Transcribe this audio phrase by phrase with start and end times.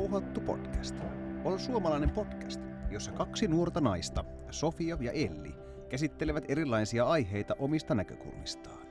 [0.00, 0.96] Havuhattu podcast
[1.44, 2.60] on suomalainen podcast,
[2.90, 5.54] jossa kaksi nuorta naista, Sofia ja Elli,
[5.88, 8.86] käsittelevät erilaisia aiheita omista näkökulmistaan.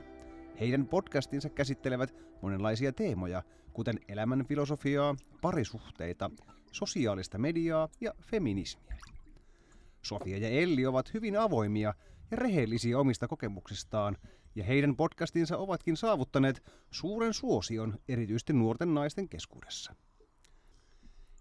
[0.60, 3.42] Heidän podcastinsa käsittelevät monenlaisia teemoja,
[3.72, 6.30] kuten elämän filosofiaa, parisuhteita,
[6.72, 8.98] sosiaalista mediaa ja feminismiä.
[10.02, 11.94] Sofia ja Elli ovat hyvin avoimia
[12.30, 14.16] ja rehellisiä omista kokemuksistaan,
[14.54, 19.94] ja heidän podcastinsa ovatkin saavuttaneet suuren suosion erityisesti nuorten naisten keskuudessa.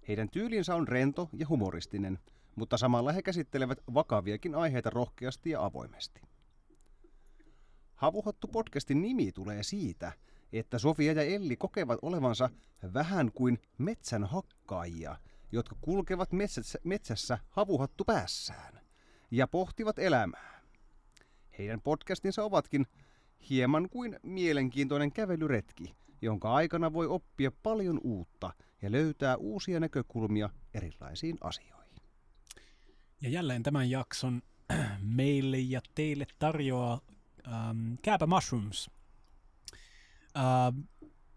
[0.10, 2.20] Heidän tyylinsä on rento ja humoristinen,
[2.56, 6.22] mutta samalla he käsittelevät vakaviakin aiheita rohkeasti ja avoimesti.
[7.96, 10.12] Havuhottu podcastin nimi tulee siitä,
[10.54, 12.50] että Sofia ja Elli kokevat olevansa
[12.94, 15.18] vähän kuin metsän hakkaajia,
[15.52, 18.80] jotka kulkevat metsässä, metsässä havuhattu päässään
[19.32, 20.62] ja pohtivat elämää.
[21.58, 22.86] Heidän podcastinsa ovatkin
[23.50, 31.38] hieman kuin mielenkiintoinen kävelyretki, jonka aikana voi oppia paljon uutta ja löytää uusia näkökulmia erilaisiin
[31.42, 31.96] asioihin.
[33.22, 34.42] Ja jälleen tämän jakson
[35.02, 37.02] meille ja teille tarjoaa
[37.48, 38.90] ähm, Kääpä Mushrooms.
[40.38, 40.44] Äh,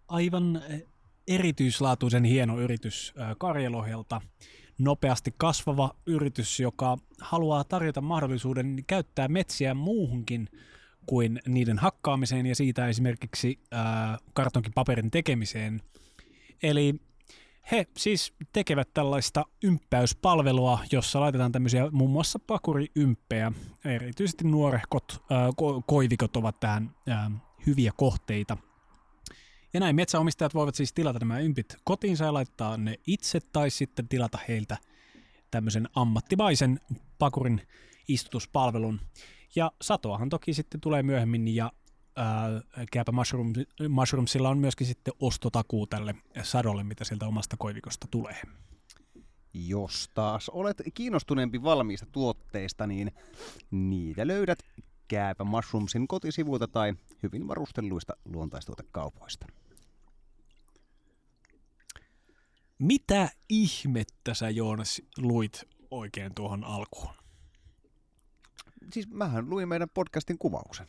[0.08, 0.62] aivan
[1.28, 4.20] erityislaatuisen hieno yritys äh, Karjelohelta.
[4.78, 10.48] Nopeasti kasvava yritys, joka haluaa tarjota mahdollisuuden käyttää metsiä muuhunkin
[11.06, 13.80] kuin niiden hakkaamiseen ja siitä esimerkiksi äh,
[14.32, 15.82] kartonkipaperin tekemiseen.
[16.62, 16.94] Eli
[17.70, 23.52] he siis tekevät tällaista ymppäyspalvelua, jossa laitetaan tämmöisiä muun muassa pakuriympejä.
[23.84, 27.32] Erityisesti nuorehkot, ko- koivikot ovat tähän äh,
[27.66, 28.56] hyviä kohteita.
[29.74, 34.08] Ja näin metsäomistajat voivat siis tilata nämä ympit kotiinsa ja laittaa ne itse tai sitten
[34.08, 34.76] tilata heiltä
[35.50, 36.80] tämmöisen ammattimaisen
[37.18, 37.62] pakurin
[38.08, 39.00] istutuspalvelun.
[39.56, 41.72] Ja satoahan toki sitten tulee myöhemmin ja
[42.92, 43.52] Kääpä Mushroom,
[43.88, 48.42] Mushroomsilla on myöskin sitten ostotakuu tälle sadolle, mitä sieltä omasta koivikosta tulee.
[49.54, 53.12] Jos taas olet kiinnostuneempi valmiista tuotteista, niin
[53.70, 54.58] niitä löydät
[55.08, 59.46] Kääpä Mushroomsin kotisivuilta tai hyvin varustelluista luontaistuotekaupoista.
[62.78, 67.14] Mitä ihmettä sä Joonas luit oikein tuohon alkuun?
[68.92, 70.86] Siis mähän luin meidän podcastin kuvauksen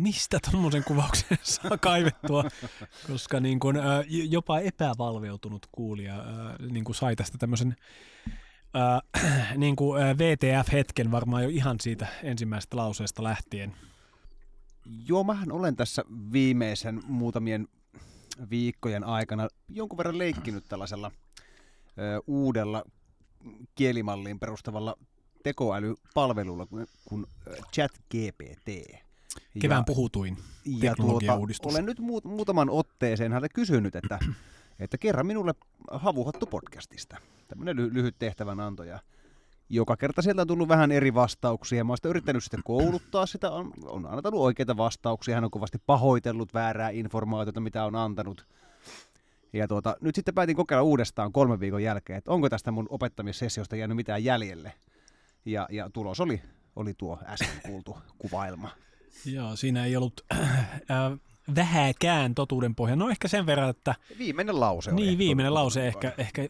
[0.00, 2.44] mistä tuommoisen kuvauksen saa kaivettua,
[3.06, 6.24] koska niin kun, ä, jopa epävalveutunut kuulija
[6.70, 7.76] niin kuin sai tästä tämmöisen
[8.76, 9.00] ä,
[9.56, 13.76] niin kuin, VTF-hetken varmaan jo ihan siitä ensimmäisestä lauseesta lähtien.
[15.08, 17.68] Joo, mähän olen tässä viimeisen muutamien
[18.50, 21.10] viikkojen aikana jonkun verran leikkinyt tällaisella
[21.98, 22.84] ö, uudella
[23.74, 24.96] kielimalliin perustavalla
[25.42, 26.66] tekoälypalvelulla
[27.04, 27.26] kuin
[27.72, 28.68] ChatGPT.
[29.60, 34.18] Kevään ja, puhutuin ja tuota, olen nyt muut, muutaman otteeseen häntä kysynyt, että,
[34.78, 35.54] että kerran minulle
[35.90, 37.16] havuhattu podcastista.
[37.48, 38.98] Tämmöinen ly- lyhyt tehtävänanto ja
[39.68, 41.84] joka kerta sieltä on tullut vähän eri vastauksia.
[41.84, 46.54] Mä oon yrittänyt sitten kouluttaa sitä, on, on antanut oikeita vastauksia, hän on kovasti pahoitellut
[46.54, 48.46] väärää informaatiota, mitä on antanut.
[49.52, 53.76] Ja tuota, nyt sitten päätin kokeilla uudestaan kolmen viikon jälkeen, että onko tästä mun opettamissessiosta
[53.76, 54.72] jäänyt mitään jäljelle.
[55.44, 56.42] Ja, ja tulos oli,
[56.76, 58.70] oli tuo äsken kuultu kuvailma.
[59.24, 60.70] Joo, siinä ei ollut äh,
[61.54, 62.96] vähäkään totuuden pohja.
[62.96, 63.94] No ehkä sen verran, että...
[64.18, 66.48] Viimeinen lause Niin, viimeinen lause ehkä, ehkä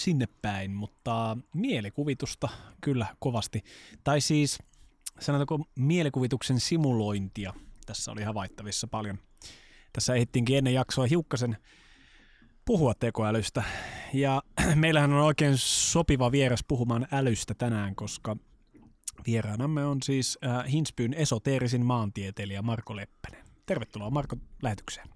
[0.00, 2.48] sinne päin, mutta mielikuvitusta
[2.80, 3.64] kyllä kovasti.
[4.04, 4.58] Tai siis
[5.20, 7.54] sanotaanko mielikuvituksen simulointia
[7.90, 9.18] tässä oli havaittavissa paljon.
[9.92, 11.56] Tässä ehdittiinkin ennen jaksoa hiukkasen
[12.64, 13.62] puhua tekoälystä.
[14.12, 14.42] Ja
[14.74, 18.36] meillähän on oikein sopiva vieras puhumaan älystä tänään, koska
[19.26, 23.44] Vieraanamme on siis äh, Hinspyn esoteerisin maantieteilijä Marko Leppänen.
[23.66, 25.08] Tervetuloa Marko lähetykseen.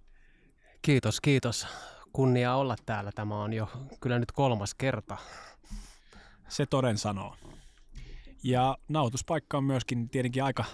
[0.82, 1.66] Kiitos, kiitos.
[2.12, 3.12] Kunnia olla täällä.
[3.14, 3.68] Tämä on jo
[4.00, 5.16] kyllä nyt kolmas kerta.
[6.48, 7.36] Se toden sanoo.
[8.42, 10.64] Ja nautuspaikka on myöskin tietenkin aika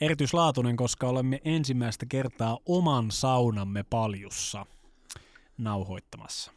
[0.00, 4.66] erityislaatuinen, koska olemme ensimmäistä kertaa oman saunamme paljussa
[5.58, 6.52] nauhoittamassa.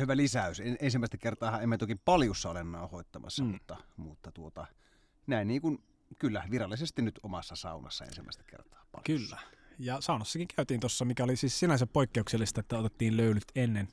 [0.00, 0.62] Hyvä lisäys.
[0.80, 3.50] Ensimmäistä kertaa emme toki paljussa ole nauhoittamassa, mm.
[3.50, 4.66] mutta, mutta tuota,
[5.26, 5.78] näin niin kuin,
[6.18, 8.86] kyllä, virallisesti nyt omassa saunassa ensimmäistä kertaa.
[8.92, 9.04] Paljon.
[9.04, 9.38] Kyllä.
[9.78, 13.88] Ja saunassakin käytiin tuossa, mikä oli siis sinänsä poikkeuksellista, että otettiin löylyt ennen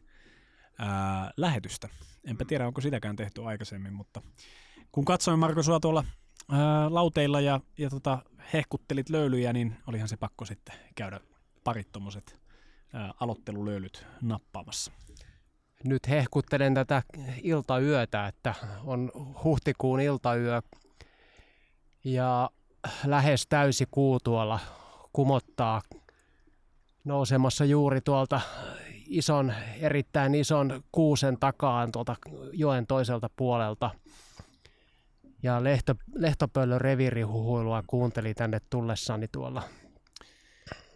[0.79, 1.89] ää, lähetystä.
[2.23, 4.21] Enpä tiedä, onko sitäkään tehty aikaisemmin, mutta
[4.91, 6.03] kun katsoin Marko sua tuolla
[6.51, 8.19] ää, lauteilla ja, ja tota,
[8.53, 11.19] hehkuttelit löylyjä, niin olihan se pakko sitten käydä
[11.63, 12.39] parit tuommoiset
[13.19, 14.91] aloittelulöylyt nappaamassa.
[15.83, 17.03] Nyt hehkuttelen tätä
[17.43, 19.11] iltayötä, että on
[19.43, 20.61] huhtikuun iltayö
[22.03, 22.49] ja
[23.05, 24.59] lähes täysi kuu tuolla
[25.13, 25.81] kumottaa
[27.03, 28.41] nousemassa juuri tuolta
[29.07, 32.15] ison, erittäin ison kuusen takaan tuolta
[32.53, 33.91] joen toiselta puolelta.
[35.43, 39.63] Ja lehto, lehtopöllön reviirihuhuilua kuunteli tänne tullessani tuolla.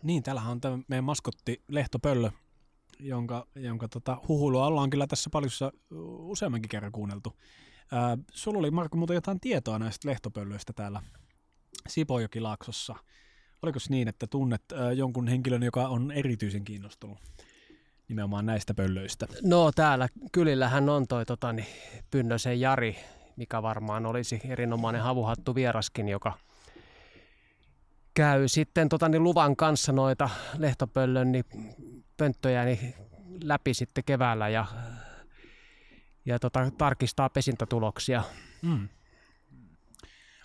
[0.03, 2.31] Niin, täällähän on tämä meidän maskotti Lehtopöllö,
[2.99, 5.71] jonka, jonka tota, huhuilua ollaan kyllä tässä paljossa
[6.19, 7.33] useammankin kerran kuunneltu.
[8.31, 11.01] Sulla oli Marko muuten jotain tietoa näistä lehtopöllöistä täällä
[11.87, 12.95] Sipojokilaaksossa.
[13.61, 14.63] Oliko niin, että tunnet
[14.95, 17.17] jonkun henkilön, joka on erityisen kiinnostunut
[18.07, 19.27] nimenomaan näistä pöllöistä?
[19.43, 21.67] No täällä kylillähän on toi tota, niin,
[22.11, 22.97] Pynnösen Jari,
[23.35, 26.33] mikä varmaan olisi erinomainen havuhattu vieraskin, joka
[28.13, 31.45] käy sitten tota, niin luvan kanssa noita lehtopöllön niin
[32.17, 32.93] pönttöjä niin
[33.43, 34.65] läpi sitten keväällä ja,
[36.25, 38.23] ja tota, tarkistaa pesintätuloksia.
[38.61, 38.89] Mm.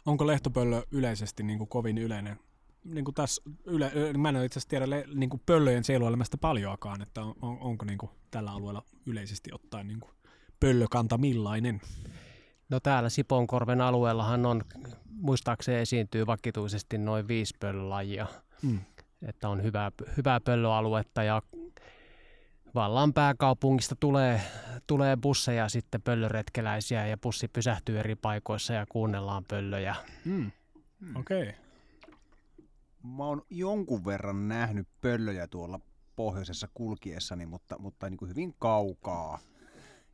[0.06, 2.38] Onko lehtopöllö yleisesti niin kuin kovin yleinen?
[2.84, 7.22] Niin kuin tässä yle, mä en itse asiassa tiedä niin kuin pöllöjen sieluelämästä paljoakaan, että
[7.22, 10.10] on, on, onko niin kuin tällä alueella yleisesti ottaen niin kuin
[10.60, 11.80] pöllökanta millainen?
[12.68, 14.62] No täällä Siponkorven alueellahan on,
[15.10, 18.26] muistaakseni esiintyy vakituisesti noin viisi pöllölajia.
[18.62, 18.80] Mm.
[19.22, 21.42] Että on hyvää, hyvää pöllöaluetta ja
[22.78, 24.40] vallan pääkaupungista tulee,
[24.86, 29.96] tulee busseja sitten pöllöretkeläisiä ja bussi pysähtyy eri paikoissa ja kuunnellaan pöllöjä.
[30.24, 30.50] Mm.
[31.00, 31.16] Mm.
[31.16, 31.42] Okei.
[31.42, 31.52] Okay.
[33.16, 35.80] Mä oon jonkun verran nähnyt pöllöjä tuolla
[36.16, 39.38] pohjoisessa kulkiessani, mutta, mutta niin kuin hyvin kaukaa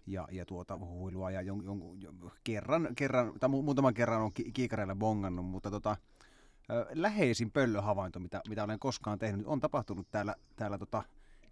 [0.06, 4.96] ja, ja tuota huilua ja jon, jon, jon, kerran, kerran, tai muutaman kerran on kiikareilla
[4.96, 5.96] bongannut, mutta tota,
[6.92, 11.02] läheisin pöllöhavainto, mitä, mitä olen koskaan tehnyt, on tapahtunut täällä, täällä tota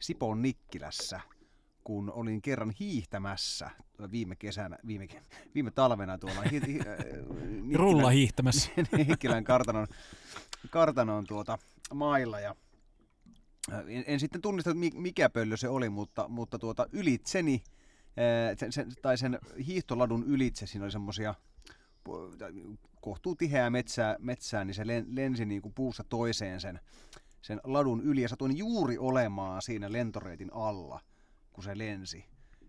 [0.02, 1.20] Sipon Nikkilässä,
[1.84, 3.70] kun olin kerran hiihtämässä
[4.10, 5.08] viime kesänä, viime,
[5.54, 6.42] viime talvena tuolla.
[6.42, 8.70] Hi, hi, Nikkilän, Rulla hiihtämässä.
[9.08, 9.86] Nikkilän kartanon,
[10.70, 11.58] kartanon tuota,
[11.94, 12.54] mailla ja
[13.86, 17.62] en, en sitten tunnista, mikä pöllö se oli, mutta, mutta tuota, ylitseni
[18.58, 21.34] sen, sen, tai sen hiihtoladun ylitse siinä oli semmoisia
[23.00, 26.80] kohtuu tiheää metsää, metsää, niin se lensi niin kuin puusta toiseen sen,
[27.42, 31.00] sen ladun yli ja satuin juuri olemaan siinä lentoreitin alla,
[31.52, 32.24] kun se lensi.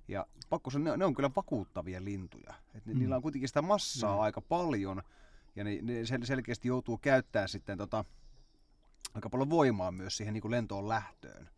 [0.07, 2.53] Ja pakko sanoa, ne, ne on kyllä vakuuttavia lintuja.
[2.75, 2.99] Et mm.
[2.99, 4.21] Niillä on kuitenkin sitä massaa mm.
[4.21, 5.01] aika paljon
[5.55, 8.05] ja ne, ne sel- selkeästi joutuu käyttämään sitten tota,
[9.13, 11.49] aika paljon voimaa myös siihen niin kuin lentoon lähtöön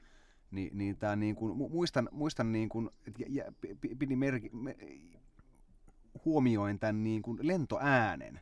[0.52, 3.24] niin, niin tää niin kuin, muistan, muistan niin kuin, että
[4.00, 4.78] pidin merki, me,
[6.26, 8.40] huomioin tämän niin kuin lentoäänen,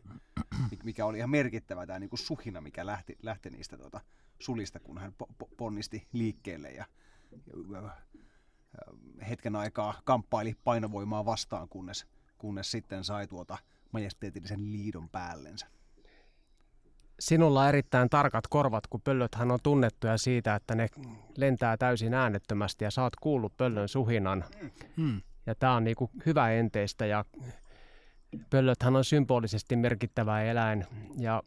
[0.84, 4.02] mikä oli ihan merkittävä tämä niin kuin suhina, mikä lähti, lähti niistä tuota,
[4.40, 5.14] sulista, kun hän
[5.58, 6.86] ponnisti liikkeelle ja,
[7.72, 7.90] ja
[9.30, 12.06] hetken aikaa kamppaili painovoimaa vastaan, kunnes,
[12.38, 13.58] kunnes sitten sai tuota
[13.92, 15.68] majesteetillisen liidon päällensä
[17.20, 20.88] sinulla on erittäin tarkat korvat, kun pöllöthän on tunnettuja siitä, että ne
[21.38, 24.46] lentää täysin äänettömästi ja saat kuullut pöllön suhinan.
[24.98, 25.22] Hmm.
[25.46, 27.26] Ja tämä on niinku hyvä enteistä ja
[28.50, 30.86] pöllöthän on symbolisesti merkittävä eläin
[31.20, 31.44] ja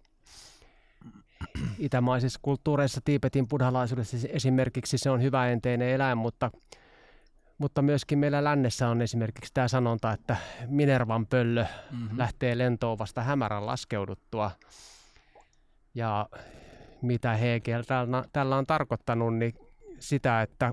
[1.78, 6.50] itämaisissa kulttuureissa, Tiipetin buddhalaisuudessa esimerkiksi se on hyvä enteinen eläin, mutta,
[7.58, 12.18] mutta myöskin meillä lännessä on esimerkiksi tämä sanonta, että Minervan pöllö mm-hmm.
[12.18, 14.50] lähtee lentoon vasta hämärän laskeuduttua.
[15.94, 16.28] Ja
[17.02, 17.82] mitä Hegel
[18.32, 19.54] tällä on tarkoittanut, niin
[19.98, 20.70] sitä, että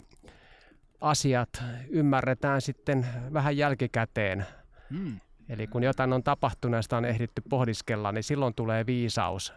[1.01, 4.45] asiat ymmärretään sitten vähän jälkikäteen.
[4.89, 5.19] Hmm.
[5.49, 9.53] Eli kun jotain on tapahtunut ja sitä on ehditty pohdiskella, niin silloin tulee viisaus,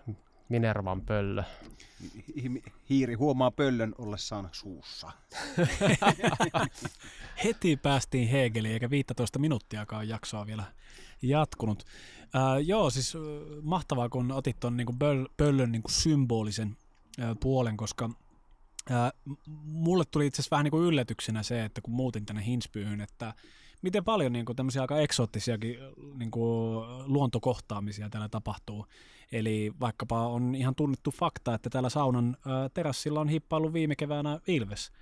[0.49, 1.43] Minervan pöllö.
[2.91, 5.13] Hiiri huomaa pöllön ollessaan suussa.
[7.45, 10.65] Heti päästiin Hegeliin, eikä 15 minuuttiakaan jaksoa vielä
[11.23, 11.85] jatkunut.
[12.23, 13.21] Äh, joo, siis äh,
[13.63, 16.77] mahtavaa, kun otit tuon niin pöl- pöllön niin symbolisen
[17.21, 18.11] äh, puolen, koska
[18.91, 19.13] äh,
[19.63, 23.35] mulle tuli itse asiassa vähän niin kuin yllätyksenä se, että kun muutin tänne Hinspyyhyn, että
[23.83, 25.79] miten paljon niin kuin tämmöisiä aika eksoottisiakin
[26.19, 28.87] niin kuin luontokohtaamisia täällä tapahtuu.
[29.33, 34.41] Eli vaikkapa on ihan tunnettu fakta, että täällä saunan äh, terassilla on hippailu viime keväänä
[34.47, 34.93] Ilves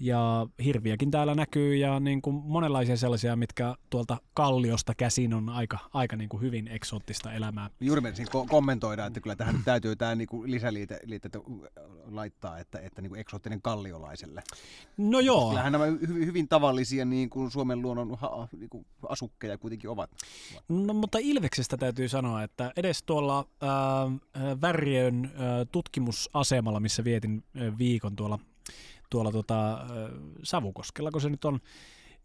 [0.00, 5.78] ja hirviäkin täällä näkyy ja niin kuin monenlaisia sellaisia, mitkä tuolta kalliosta käsin on aika,
[5.94, 7.70] aika niin kuin hyvin eksoottista elämää.
[7.80, 11.30] Juuri menisin ko- kommentoida, että kyllä tähän täytyy tämä niin kuin lisäliite liite,
[12.04, 14.42] laittaa, että, että niin kuin eksoottinen kalliolaiselle.
[14.96, 15.48] No joo.
[15.48, 20.10] Kyllähän nämä hy- hyvin tavallisia niin kuin Suomen luonnon ha- niin kuin asukkeja kuitenkin ovat.
[20.68, 25.32] No mutta Ilveksestä täytyy sanoa, että edes tuolla äh, Värjön äh,
[25.72, 28.38] tutkimusasemalla, missä vietin äh, viikon tuolla
[29.10, 29.86] tuolla tota,
[30.42, 31.60] Savukoskella, kun se nyt on,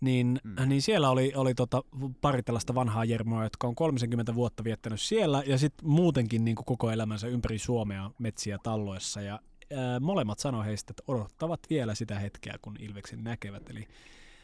[0.01, 0.69] niin, mm.
[0.69, 1.83] niin siellä oli, oli tota
[2.21, 6.65] pari tällaista vanhaa jermoa, jotka on 30 vuotta viettänyt siellä ja sitten muutenkin niin kuin
[6.65, 9.39] koko elämänsä ympäri Suomea metsiä talloissa ja
[9.73, 13.69] ää, molemmat sanoi heistä, että odottavat vielä sitä hetkeä, kun Ilveksen näkevät.
[13.69, 13.87] Eli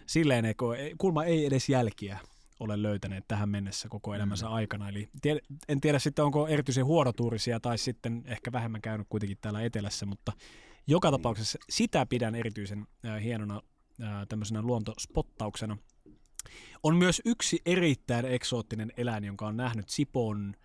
[0.05, 0.55] silleen ei,
[0.97, 2.19] kulma ei edes jälkiä
[2.59, 4.53] ole löytäneet tähän mennessä koko elämänsä mm.
[4.53, 4.89] aikana.
[4.89, 9.61] Eli tie, en tiedä sitten onko erityisen huonotuurisia tai sitten ehkä vähemmän käynyt kuitenkin täällä
[9.61, 10.31] etelässä, mutta
[10.87, 13.61] joka tapauksessa sitä pidän erityisen äh, hienona
[14.03, 15.77] äh, tämmöisenä luontospottauksena.
[16.83, 20.55] On myös yksi erittäin eksoottinen eläin, jonka on nähnyt Sipon,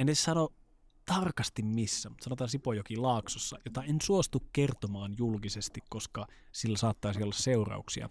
[0.00, 0.48] en edes sano
[1.06, 7.34] tarkasti missä, mutta sanotaan Sipojoki Laaksossa, jota en suostu kertomaan julkisesti, koska sillä saattaisi olla
[7.34, 8.10] seurauksia.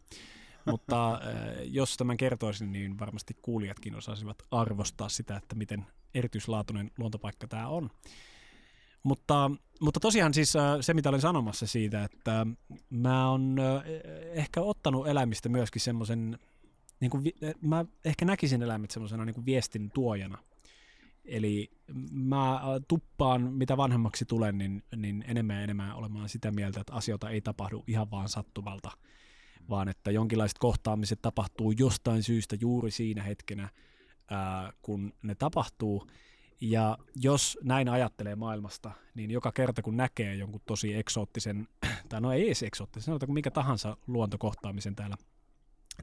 [0.66, 1.22] Mutta äh,
[1.64, 7.90] jos tämän kertoisin, niin varmasti kuulijatkin osaisivat arvostaa sitä, että miten erityislaatuinen luontopaikka tämä on.
[9.04, 12.48] Mutta, mutta tosiaan siis äh, se, mitä olen sanomassa siitä, että
[12.90, 13.84] mä oon äh,
[14.32, 16.40] ehkä ottanut eläimistä myöskin semmoisen,
[17.00, 17.24] niin kuin,
[17.62, 20.38] mä ehkä näkisin eläimet semmoisena niin viestin tuojana.
[21.26, 21.72] Eli
[22.12, 27.30] mä tuppaan, mitä vanhemmaksi tulen, niin, niin enemmän ja enemmän olemaan sitä mieltä, että asioita
[27.30, 28.92] ei tapahdu ihan vaan sattumalta–
[29.70, 33.70] vaan että jonkinlaiset kohtaamiset tapahtuu jostain syystä juuri siinä hetkenä,
[34.30, 36.08] ää, kun ne tapahtuu.
[36.66, 41.68] Ja jos näin ajattelee maailmasta, niin joka kerta kun näkee jonkun tosi eksoottisen,
[42.10, 45.18] tai no ei edes eksoottisen, sanotaan kuin mikä tahansa luontokohtaamisen täällä,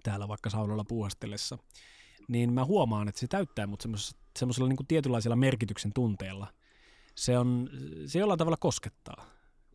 [0.02, 1.58] täällä vaikka saunolla puuhastellessa,
[2.28, 3.82] niin mä huomaan, että se täyttää mut
[4.38, 6.46] semmoisella niin tietynlaisella merkityksen tunteella.
[7.14, 7.70] Se, on,
[8.06, 9.26] se jollain tavalla koskettaa.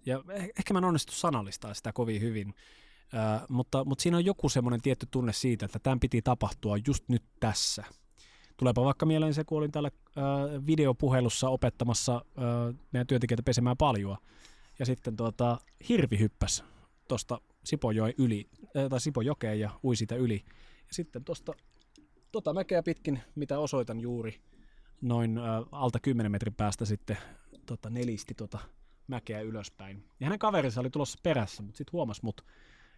[0.06, 2.54] Ja eh, ehkä mä en onnistu sanallistaa sitä kovin hyvin,
[3.14, 7.04] Ö, mutta, mutta siinä on joku semmoinen tietty tunne siitä, että tämän piti tapahtua just
[7.10, 7.84] nyt tässä.
[8.58, 10.22] Tuleepa vaikka mieleen se, kun olin täällä ö,
[10.66, 14.18] videopuhelussa opettamassa ö, meidän työntekijöitä pesemään paljon.
[14.80, 15.58] Ja sitten tuota,
[15.90, 16.64] hirvi hyppäsi
[17.08, 20.44] tuosta Sipojoen yli, äh, tai Sipojokeen ja ui siitä yli.
[20.88, 21.54] Ja sitten tuosta
[22.32, 24.42] tota mäkeä pitkin, mitä osoitan juuri,
[25.02, 27.18] noin äh, alta 10 metrin päästä sitten
[27.66, 28.60] tota, nelisti tota
[29.08, 30.04] mäkeä ylöspäin.
[30.20, 32.42] Ja hänen kaverinsa oli tulossa perässä, mutta sitten huomasi mut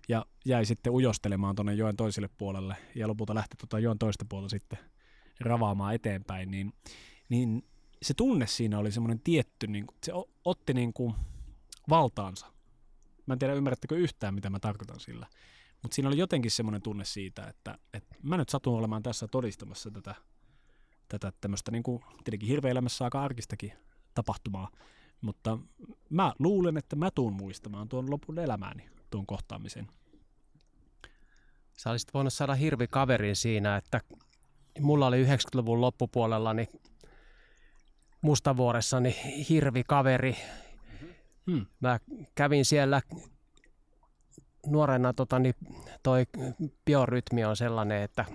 [0.10, 4.50] ja jäi sitten ujostelemaan tuonne joen toiselle puolelle ja lopulta lähti tuota joen toista puolta
[4.50, 4.80] sitten
[5.40, 6.74] ravaamaan eteenpäin, niin,
[7.30, 7.66] niin
[8.02, 10.12] se tunne siinä oli semmoinen tietty, niin se
[10.46, 11.14] otti niin kuin
[11.90, 12.52] valtaansa.
[13.26, 15.28] Mä en tiedä, ymmärrättekö yhtään, mitä mä tarkoitan sillä.
[15.82, 19.92] Mutta siinä oli jotenkin semmoinen tunne siitä, että, että mä nyt satun olemaan tässä todistamassa
[19.92, 20.16] tätä,
[21.08, 23.74] tätä tämmöistä niin kuin tietenkin hirveelämässä aika arkistakin
[24.14, 24.72] tapahtumaa.
[25.22, 25.60] Mutta
[26.10, 29.88] mä luulen, että mä tuun muistamaan tuon lopun elämääni tuon kohtaamisen.
[31.78, 34.02] Sä olisit voinut saada hirvikaverin siinä, että
[34.80, 36.68] mulla oli 90-luvun loppupuolella niin
[38.22, 39.16] Mustavuoressa niin
[39.50, 40.38] hirvikaveri.
[41.52, 41.66] Hmm.
[41.80, 42.00] Mä
[42.36, 43.02] kävin siellä
[44.66, 45.56] nuorena, tota, niin
[46.04, 46.24] toi
[46.86, 48.26] biorytmi on sellainen, että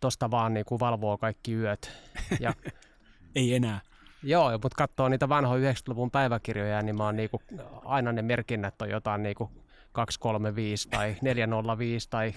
[0.00, 1.92] tosta vaan niin kuin valvoo kaikki yöt.
[2.40, 2.54] Ja,
[3.36, 3.80] Ei enää.
[4.22, 7.42] Joo, mutta katsoo niitä vanhoja 90-luvun päiväkirjoja, niin mä oon niinku,
[7.84, 9.50] aina ne merkinnät on jotain niinku
[9.92, 12.34] 235 tai 405 tai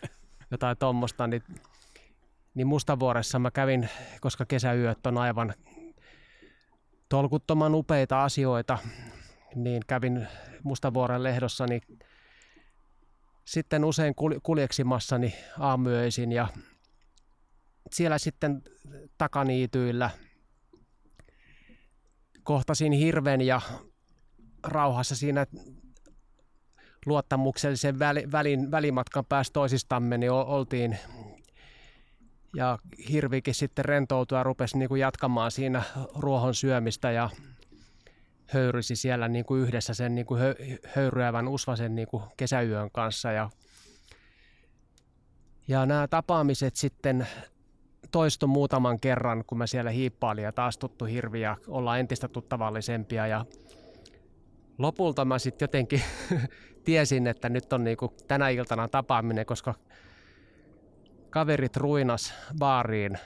[0.50, 1.42] jotain tuommoista, niin,
[2.58, 3.88] niin Mustavuoressa mä kävin,
[4.20, 5.54] koska kesäyöt on aivan
[7.08, 8.78] tolkuttoman upeita asioita,
[9.54, 10.26] niin kävin
[10.62, 11.82] Mustavuoren lehdossa, niin
[13.44, 16.48] sitten usein kuljeksimassani aamuyöisin ja
[17.92, 18.62] siellä sitten
[19.18, 20.10] takaniityillä
[22.42, 23.60] kohtasin hirven ja
[24.62, 25.46] rauhassa siinä
[27.06, 30.98] luottamuksellisen väli, välin, välimatkan päästä toisistamme, niin oltiin
[32.58, 32.78] ja
[33.10, 35.82] hirvikin sitten rentoutui ja rupesi niin kuin jatkamaan siinä
[36.18, 37.30] ruohon syömistä ja
[38.46, 40.40] höyrysi siellä niin kuin yhdessä sen niin kuin
[40.96, 43.32] höyryävän usvasen niin kuin kesäyön kanssa.
[43.32, 43.50] Ja,
[45.68, 47.28] ja nämä tapaamiset sitten
[48.10, 53.26] toistu muutaman kerran, kun mä siellä hiippailin ja taas tuttu hirvi ja ollaan entistä tuttavallisempia.
[53.26, 53.44] Ja
[54.78, 56.02] lopulta mä sitten jotenkin
[56.84, 59.74] tiesin, että nyt on niinku tänä iltana tapaaminen, koska
[61.30, 63.18] kaverit ruinas baariin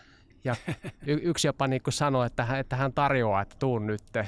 [0.45, 0.57] ja
[1.07, 4.03] y- yksi jopa niinku sanoi, että hän, että hän tarjoaa, että tuun nyt.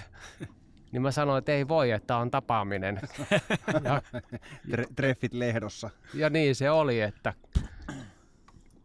[0.93, 3.01] Niin mä sanoin, että ei voi, että on tapaaminen.
[3.85, 4.03] Ja,
[4.97, 5.91] Treffit lehdossa.
[6.15, 7.35] Ja niin se oli, että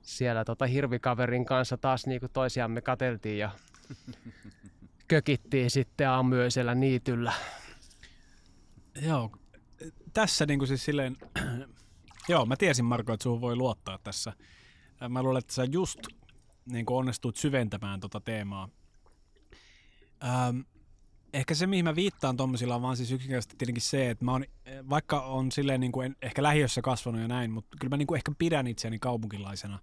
[0.01, 3.49] siellä tota hirvikaverin kanssa taas niinku toisiamme kateltiin ja
[5.07, 7.33] kökittiin sitten aamuyöisellä niityllä.
[9.01, 9.31] Joo,
[10.13, 11.17] tässä niin kuin siis silleen,
[12.29, 14.33] joo, mä tiesin Marko, että sun voi luottaa tässä.
[15.09, 15.99] Mä luulen, että sä just
[16.65, 18.69] niin kuin onnistut syventämään tota teemaa.
[20.23, 20.59] Ähm,
[21.33, 24.45] ehkä se, mihin mä viittaan tuommoisilla on vaan siis yksinkertaisesti tietenkin se, että mä oon,
[24.89, 28.07] vaikka on silleen niin kuin en, ehkä lähiössä kasvanut ja näin, mutta kyllä mä niin
[28.07, 29.79] kuin ehkä pidän itseäni kaupunkilaisena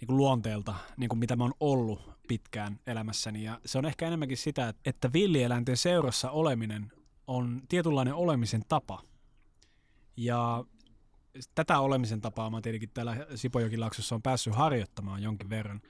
[0.00, 3.44] niin kuin luonteelta, niin kuin mitä mä oon ollut pitkään elämässäni.
[3.44, 6.92] Ja se on ehkä enemmänkin sitä, että villieläinten seurassa oleminen
[7.26, 9.02] on tietynlainen olemisen tapa.
[10.16, 10.64] Ja
[11.54, 15.82] tätä olemisen tapaa mä tietenkin täällä Sipojokilaksossa on päässyt harjoittamaan jonkin verran,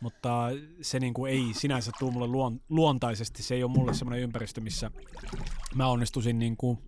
[0.00, 0.48] mutta
[0.82, 3.42] se niin kuin ei sinänsä tule mulle luon, luontaisesti.
[3.42, 4.90] Se ei ole mulle semmoinen ympäristö, missä
[5.74, 6.78] mä onnistuisin niin kuin,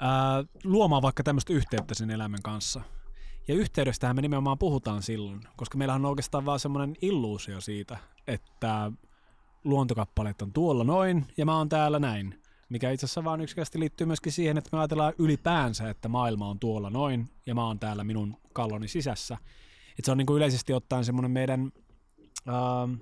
[0.00, 2.80] ää, luomaan vaikka tämmöistä yhteyttä sen elämän kanssa.
[3.48, 8.92] Ja yhteydestähän me nimenomaan puhutaan silloin, koska meillähän on oikeastaan vaan semmoinen illuusio siitä, että
[9.64, 12.45] luontokappaleet on tuolla noin ja mä oon täällä näin.
[12.68, 16.58] Mikä itse asiassa vaan yksinkertaisesti liittyy myöskin siihen, että me ajatellaan ylipäänsä, että maailma on
[16.58, 19.38] tuolla noin ja mä oon täällä minun kalloni sisässä.
[19.98, 21.72] Et se on niin kuin yleisesti ottaen semmoinen meidän
[22.48, 23.00] äh,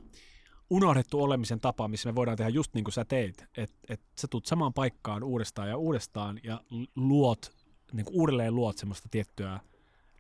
[0.70, 3.44] unohdettu olemisen tapa, missä me voidaan tehdä just niin kuin sä teet.
[3.56, 6.60] Että et sä tuut samaan paikkaan uudestaan ja uudestaan ja
[6.96, 7.52] luot,
[7.92, 9.60] niin kuin uudelleen luot semmoista tiettyä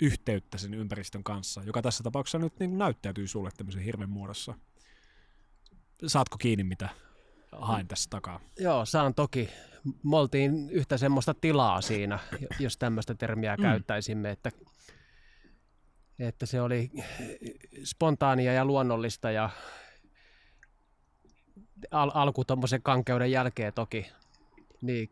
[0.02, 4.54] yhteyttä sen ympäristön kanssa, joka tässä tapauksessa nyt niin näyttäytyy sulle tämmöisen hirven muodossa.
[6.06, 6.88] Saatko kiinni, mitä
[7.60, 8.40] haen tässä takaa?
[8.58, 9.50] Joo, saan toki.
[10.02, 12.18] Me oltiin yhtä semmoista tilaa siinä,
[12.58, 13.62] jos tämmöistä termiä mm.
[13.62, 14.52] käyttäisimme, että,
[16.18, 16.90] että se oli
[17.84, 19.50] spontaania ja luonnollista ja
[21.90, 24.12] al- alku tuommoisen kankeuden jälkeen toki.
[24.82, 25.10] Niin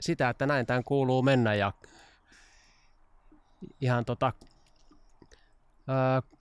[0.00, 1.72] sitä, että näin tämän kuuluu mennä ja
[3.80, 4.32] ihan tota,
[5.88, 6.33] öö,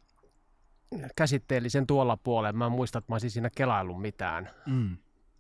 [1.16, 2.58] käsitteellisen tuolla puolella.
[2.58, 4.50] Mä en muista, että mä olisin siinä kelaillut mitään.
[4.66, 4.98] Mm.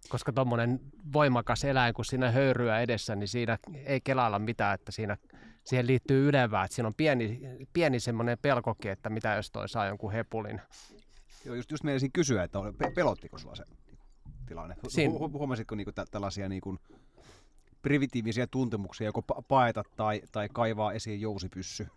[0.10, 0.80] Koska tuommoinen
[1.14, 5.18] voimakas eläin, kun siinä höyryä edessä, niin siinä ei kelailla mitään, että siinä,
[5.64, 6.64] siihen liittyy ylevää.
[6.64, 7.42] Että siinä on pieni,
[7.74, 10.62] pieni semmoinen pelkokin, että mitä jos toi saa jonkun hepulin.
[11.46, 12.60] Joo, just, just meidän kysyä, että
[12.96, 13.64] pelottiko sulla se
[14.46, 14.76] tilanne?
[14.88, 15.12] Siin...
[15.12, 16.78] Hu- huomasitko niinku tä- tällaisia niinku
[17.82, 21.88] primitiivisiä tuntemuksia, joko paeta tai, tai kaivaa esiin jousipyssy?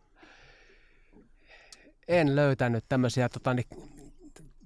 [2.09, 3.67] En löytänyt tämmöisiä tota, niin,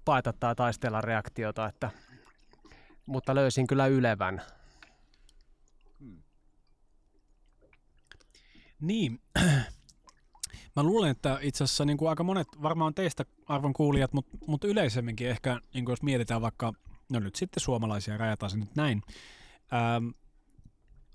[0.04, 1.90] paeta tai taistella reaktiota, että,
[3.06, 4.42] mutta löysin kyllä ylevän.
[6.00, 6.22] Hmm.
[8.80, 9.20] Niin,
[10.76, 14.66] Mä luulen, että itse asiassa niin kuin aika monet, varmaan teistä arvon kuulijat, mutta, mutta
[14.66, 16.72] yleisemminkin ehkä, niin kuin jos mietitään vaikka,
[17.12, 19.02] no nyt sitten suomalaisia, rajataan se nyt näin,
[19.72, 20.08] ähm,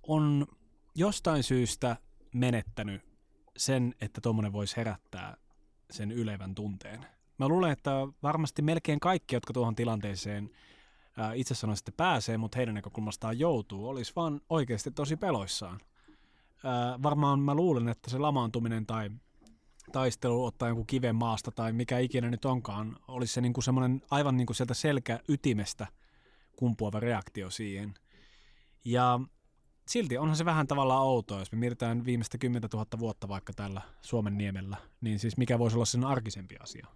[0.03, 0.47] on
[0.95, 1.97] jostain syystä
[2.33, 3.01] menettänyt
[3.57, 5.37] sen, että tuommoinen voisi herättää
[5.91, 7.05] sen ylevän tunteen.
[7.37, 7.91] Mä luulen, että
[8.23, 10.49] varmasti melkein kaikki, jotka tuohon tilanteeseen
[11.17, 15.79] ää, äh, itse sanoisin, että pääsee, mutta heidän näkökulmastaan joutuu, olisi vaan oikeasti tosi peloissaan.
[16.63, 19.09] Ää, äh, varmaan mä luulen, että se lamaantuminen tai
[19.91, 24.37] taistelu, ottaa jonkun kiven maasta tai mikä ikinä nyt onkaan, olisi se niin semmoinen aivan
[24.37, 25.87] niin kuin sieltä selkä ytimestä
[26.55, 27.93] kumpuava reaktio siihen.
[28.85, 29.19] Ja
[29.87, 33.81] silti onhan se vähän tavallaan outoa, jos me mietitään viimeistä 10 000 vuotta vaikka tällä
[34.01, 36.87] Suomen niemellä, niin siis mikä voisi olla sen arkisempi asia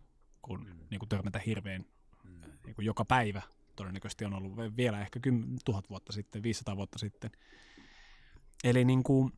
[0.41, 0.79] kuin, mm.
[0.89, 1.85] niin kuin törmätä hirveän
[2.23, 2.41] mm.
[2.65, 3.41] niin kuin joka päivä.
[3.75, 7.31] Todennäköisesti on ollut vielä ehkä 10 000 vuotta sitten, 500 vuotta sitten.
[8.63, 9.31] Eli niin kuin,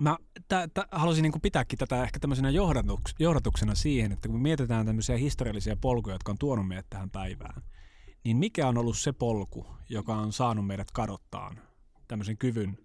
[0.00, 0.16] mä
[0.48, 4.42] tä, tä, haluaisin niin kuin pitääkin tätä ehkä tämmöisenä johdatuks, johdatuksena siihen, että kun me
[4.42, 7.62] mietitään tämmöisiä historiallisia polkuja, jotka on tuonut meidät tähän päivään,
[8.24, 11.60] niin mikä on ollut se polku, joka on saanut meidät kadottaan
[12.08, 12.78] tämmöisen kyvyn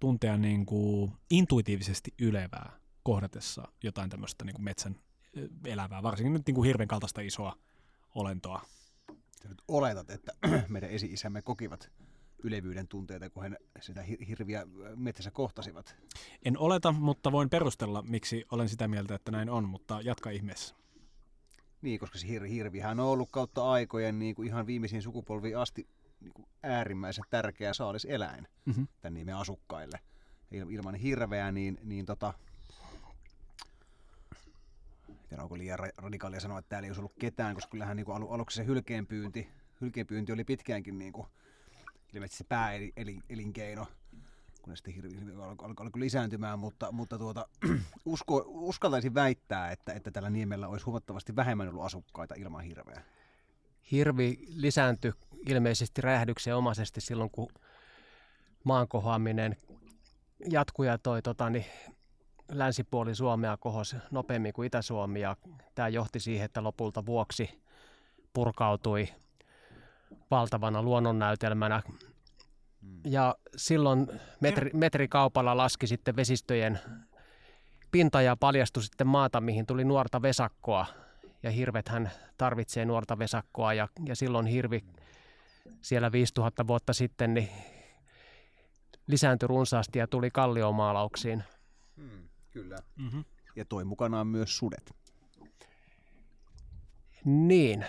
[0.00, 4.96] tuntea niin kuin intuitiivisesti ylevää kohdatessa jotain tämmöistä niin kuin metsän
[5.64, 7.56] elävää, varsinkin nyt niin kuin hirven kaltaista isoa
[8.14, 8.62] olentoa.
[9.42, 10.32] Sä nyt oletat, että
[10.68, 11.90] meidän esi-isämme kokivat
[12.42, 15.96] ylevyyden tunteita, kun he sitä hirviä metsässä kohtasivat?
[16.44, 20.74] En oleta, mutta voin perustella, miksi olen sitä mieltä, että näin on, mutta jatka ihmeessä.
[21.82, 25.88] Niin, koska se hir- hirvihän on ollut kautta aikojen niin kuin ihan viimeisiin sukupolviin asti
[26.20, 28.88] niin kuin äärimmäisen tärkeä saaliseläin mm-hmm.
[29.00, 30.00] tämän nimen asukkaille.
[30.50, 32.34] Ilman hirveä, niin, niin tota,
[35.28, 38.16] tiedä, onko liian radikaalia sanoa, että täällä ei olisi ollut ketään, koska kyllähän niin kuin
[38.16, 39.48] alu, aluksi se hylkeenpyynti,
[39.80, 41.26] hylkeenpyynti oli pitkäänkin niin kuin,
[42.14, 43.86] ilmeisesti se pääelinkeino,
[44.62, 47.48] kun sitten hirvi, alkoi, alkoi, alkoi lisääntymään, mutta, mutta tuota,
[48.04, 53.02] usko, uskaltaisin väittää, että, että tällä niemellä olisi huomattavasti vähemmän ollut asukkaita ilman hirveä.
[53.90, 55.12] Hirvi lisääntyi
[55.46, 57.48] ilmeisesti räjähdyksen omaisesti silloin, kun
[58.64, 59.56] maankohoaminen
[60.50, 61.64] jatkui ja toi tota, niin
[62.52, 65.36] länsipuoli Suomea kohosi nopeammin kuin Itä-Suomi ja
[65.74, 67.62] tämä johti siihen, että lopulta vuoksi
[68.32, 69.08] purkautui
[70.30, 71.82] valtavana luonnonnäytelmänä.
[72.82, 73.00] Hmm.
[73.04, 74.06] Ja silloin
[74.40, 76.78] metri, metrikaupalla laski sitten vesistöjen
[77.90, 80.86] pinta ja paljastui sitten maata, mihin tuli nuorta vesakkoa.
[81.42, 84.84] Ja hirvethän tarvitsee nuorta vesakkoa ja, ja silloin hirvi
[85.80, 87.48] siellä 5000 vuotta sitten niin
[89.06, 91.44] lisääntyi runsaasti ja tuli kalliomaalauksiin.
[91.96, 92.78] Hmm, kyllä.
[92.96, 93.24] Mm-hmm.
[93.56, 94.94] Ja toi mukanaan myös sudet.
[97.24, 97.84] Niin.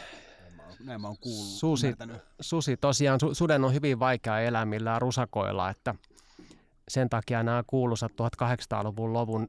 [0.80, 2.22] näin mä oon kuullut, Susi, ymmärtänyt.
[2.42, 5.96] susi tosiaan, su, suden on hyvin vaikea elää millään rusakoilla, että
[6.88, 9.48] sen takia nämä kuuluisat 1800-luvun lopun,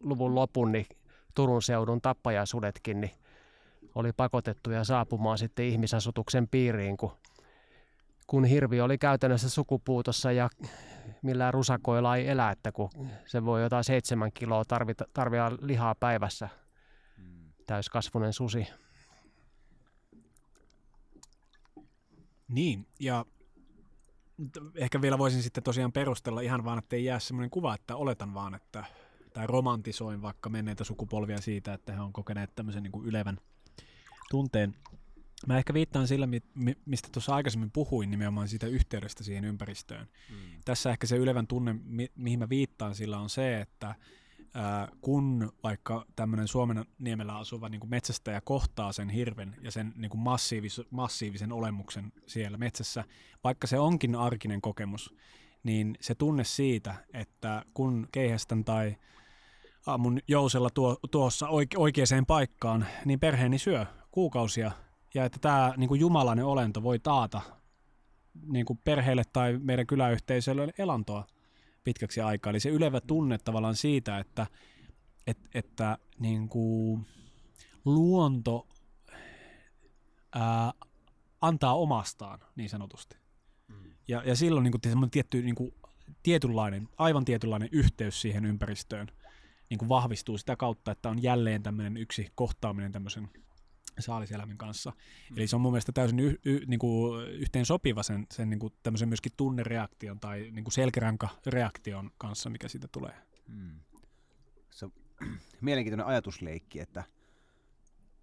[0.00, 0.86] luvun lopun niin
[1.34, 3.12] Turun seudun tappajasudetkin niin
[3.94, 7.12] oli pakotettuja saapumaan sitten ihmisasutuksen piiriin, kun,
[8.26, 10.48] kun hirvi oli käytännössä sukupuutossa ja
[11.22, 12.90] millään rusakoilla ei elä, että kun
[13.26, 16.48] se voi jotain seitsemän kiloa tarvita, tarvita lihaa päivässä,
[17.66, 18.66] täyskasvunen susi.
[22.48, 23.24] Niin, ja
[24.74, 28.34] ehkä vielä voisin sitten tosiaan perustella ihan vaan, että ei jää semmoinen kuva, että oletan
[28.34, 28.84] vaan, että
[29.32, 33.38] tai romantisoin vaikka menneitä sukupolvia siitä, että he on kokeneet tämmöisen niin kuin ylevän
[34.30, 34.74] tunteen.
[35.46, 36.28] Mä ehkä viittaan sillä,
[36.86, 40.08] mistä tuossa aikaisemmin puhuin nimenomaan siitä yhteydestä siihen ympäristöön.
[40.30, 40.36] Mm.
[40.64, 43.94] Tässä ehkä se ylevän tunne, mi- mihin mä viittaan sillä on se, että
[44.54, 49.92] ää, kun vaikka tämmöinen Suomen niemellä asuva niin kuin metsästäjä kohtaa sen hirven ja sen
[49.96, 53.04] niin kuin massiivis, massiivisen olemuksen siellä metsässä,
[53.44, 55.14] vaikka se onkin arkinen kokemus,
[55.62, 58.96] niin se tunne siitä, että kun keihästän tai
[59.86, 64.72] aamun jousella tuo, tuossa oike, oikeaan paikkaan, niin perheeni syö kuukausia
[65.16, 67.40] ja että tämä niin kuin jumalainen olento voi taata
[68.46, 71.26] niin kuin perheelle tai meidän kyläyhteisölle elantoa
[71.84, 72.50] pitkäksi aikaa.
[72.50, 74.46] Eli se ylevä tunne tavallaan siitä, että,
[75.26, 77.06] että, että niin kuin
[77.84, 78.68] luonto
[80.34, 80.72] ää,
[81.40, 83.16] antaa omastaan niin sanotusti.
[83.68, 83.90] Mm.
[84.08, 85.74] Ja, ja silloin niin kuin, tietty, niin kuin,
[86.22, 89.06] tietynlainen, aivan tietynlainen yhteys siihen ympäristöön
[89.70, 93.28] niin kuin vahvistuu sitä kautta, että on jälleen tämmöinen yksi kohtaaminen tämmöisen
[94.02, 94.92] saaliseläimen kanssa.
[95.30, 95.38] Mm.
[95.38, 98.72] Eli se on mun mielestä täysin y, y, kuin yhteen sopiva sen, sen niin kuin
[98.82, 103.14] tämmöisen myöskin tunnereaktion tai niin kuin selkärankareaktion kanssa, mikä siitä tulee.
[103.48, 103.80] Mm.
[104.70, 104.92] Se on
[105.60, 107.04] mielenkiintoinen ajatusleikki, että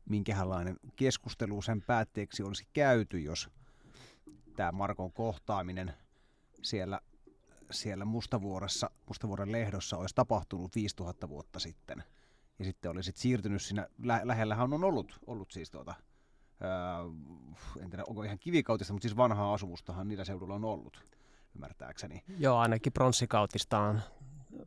[0.09, 3.49] minkälainen keskustelu sen päätteeksi olisi käyty, jos
[4.55, 5.93] tämä Markon kohtaaminen
[6.61, 6.99] siellä,
[7.71, 12.03] siellä Mustavuoressa, Mustavuoren lehdossa olisi tapahtunut 5000 vuotta sitten–
[12.63, 15.93] ja sitten oli sit siirtynyt siinä, lä- lähellähän on ollut, ollut siis tuota,
[16.61, 16.99] ää,
[17.81, 21.03] en tiedä onko ihan kivikautista, mutta siis vanhaa asumustahan niillä seudulla on ollut,
[21.55, 22.23] ymmärtääkseni.
[22.37, 24.01] Joo, ainakin pronssikautista on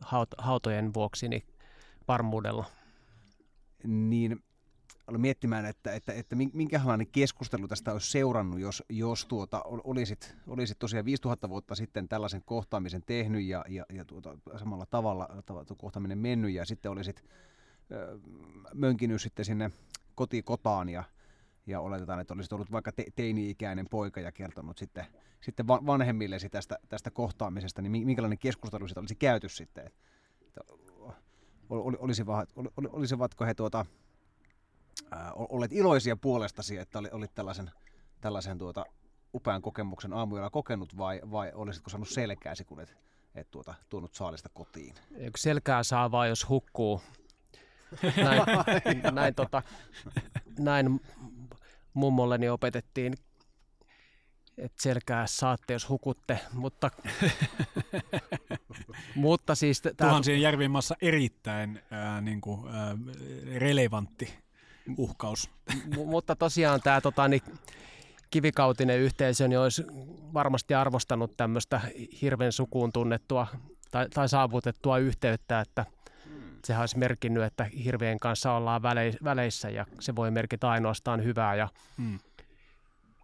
[0.00, 1.42] haut- hautojen vuoksi niin
[2.08, 2.64] varmuudella.
[3.84, 4.44] Niin
[5.06, 10.78] aloin miettimään, että, että, että minkälainen keskustelu tästä olisi seurannut, jos, jos tuota, olisit, olisit
[10.78, 16.18] tosiaan 5000 vuotta sitten tällaisen kohtaamisen tehnyt ja, ja, ja tuota, samalla tavalla, tavalla kohtaaminen
[16.18, 17.24] mennyt ja sitten olisit
[18.74, 19.70] mönkinyt sitten sinne
[20.14, 21.04] kotikotaan ja,
[21.66, 25.06] ja oletetaan, että olisit ollut vaikka te- teini-ikäinen poika ja kertonut sitten,
[25.40, 29.90] sitten vanhemmillesi tästä, tästä kohtaamisesta, niin minkälainen keskustelu siitä olisi käyty sitten?
[30.46, 30.60] Että
[31.70, 32.48] olisivat,
[32.92, 33.86] olisivatko he tuota,
[35.12, 37.70] äh, olleet iloisia puolestasi, että oli, olit tällaisen,
[38.20, 38.84] tällaisen tuota,
[39.34, 42.96] upean kokemuksen aamuyöllä kokenut vai, vai olisitko saanut selkääsi, kun et,
[43.34, 44.94] et tuota, tuonut saalista kotiin?
[45.36, 47.00] Selkää saa vaan, jos hukkuu
[48.16, 48.42] näin,
[49.14, 49.62] näin, tota,
[50.58, 51.00] näin
[51.94, 53.14] mummolleni opetettiin,
[54.58, 56.90] että selkää saatte, jos hukutte, mutta,
[59.14, 59.80] mutta siis...
[59.82, 59.92] Tää...
[60.08, 62.96] Tuhansien järvien maassa erittäin ää, niin kuin, ää,
[63.54, 64.34] relevantti
[64.96, 65.50] uhkaus.
[65.86, 67.42] M- mutta tosiaan tämä tota, niin,
[68.30, 69.84] kivikautinen yhteisö niin olisi
[70.34, 71.80] varmasti arvostanut tämmöistä
[72.22, 73.46] hirven sukuun tunnettua
[73.90, 75.86] tai, tai saavutettua yhteyttä, että
[76.66, 78.82] sehän olisi merkinnyt, että hirveen kanssa ollaan
[79.24, 81.54] väleissä ja se voi merkitä ainoastaan hyvää.
[81.54, 82.18] Ja, hmm.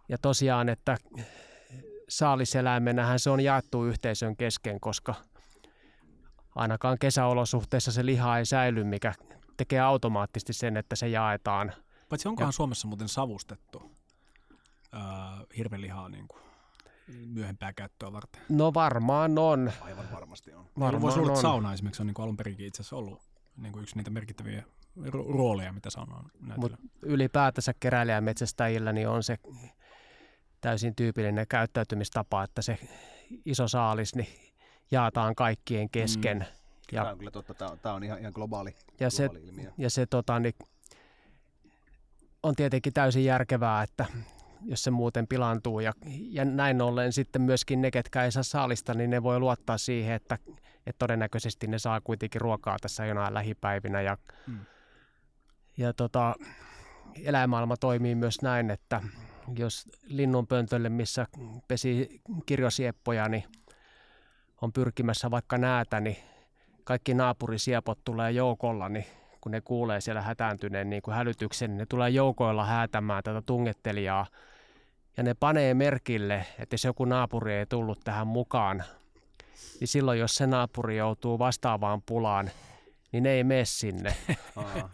[0.09, 0.97] ja tosiaan, että
[2.09, 5.15] saaliseläimenähän se on jaettu yhteisön kesken, koska
[6.55, 9.13] ainakaan kesäolosuhteissa se liha ei säily, mikä
[9.57, 11.73] tekee automaattisesti sen, että se jaetaan.
[12.09, 13.91] Paitsi onkohan ja, Suomessa muuten savustettu
[14.95, 15.01] äh,
[15.57, 16.41] hirvelihaa niin kuin
[17.27, 18.41] myöhempää käyttöä varten?
[18.49, 19.71] No varmaan on.
[19.81, 20.65] Aivan varmasti on.
[20.79, 23.83] Varmaan Voisi olla, että sauna esimerkiksi on niin alun perinkin itse asiassa ollut niin kuin
[23.83, 24.63] yksi niitä merkittäviä
[25.11, 29.37] rooleja, mitä sauna on Mutta ylipäätänsä keräilijämetsästäjillä niin on se
[30.61, 32.79] täysin tyypillinen käyttäytymistapa, että se
[33.45, 34.27] iso saalis niin
[34.91, 36.37] jaetaan kaikkien kesken.
[36.37, 36.45] Mm.
[36.91, 39.47] Ja, tämä on kyllä totta, tämä on, tämä on ihan, ihan globaali, ja globaali se,
[39.47, 39.71] ilmiö.
[39.77, 40.53] Ja se tota, niin,
[42.43, 44.05] on tietenkin täysin järkevää, että
[44.65, 45.79] jos se muuten pilantuu.
[45.79, 45.93] Ja,
[46.29, 50.15] ja näin ollen sitten myöskin ne, ketkä ei saa saalista, niin ne voi luottaa siihen,
[50.15, 50.37] että,
[50.85, 54.01] että todennäköisesti ne saa kuitenkin ruokaa tässä jonain lähipäivinä.
[54.01, 54.17] Ja,
[54.47, 54.59] mm.
[55.77, 56.35] ja tota,
[57.23, 59.01] eläinmaailma toimii myös näin, että
[59.57, 61.27] jos linnunpöntölle, missä
[61.67, 63.43] pesi kirjosieppoja, niin
[64.61, 66.17] on pyrkimässä vaikka näätä, niin
[66.83, 69.05] kaikki naapurisiepot tulee joukolla, niin
[69.41, 74.25] kun ne kuulee siellä hätääntyneen niin kuin hälytyksen, niin ne tulee joukoilla häätämään tätä tungettelijaa.
[75.17, 78.83] Ja ne panee merkille, että jos joku naapuri ei tullut tähän mukaan,
[79.79, 82.51] niin silloin jos se naapuri joutuu vastaavaan pulaan,
[83.11, 84.15] niin ne ei mene sinne.
[84.55, 84.89] Aivan.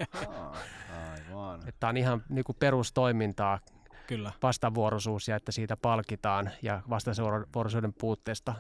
[1.68, 3.60] Että on ihan niin kuin perustoimintaa,
[4.08, 4.32] Kyllä.
[4.42, 8.56] vastavuoroisuus ja että siitä palkitaan ja vastavuoroisuuden puutteesta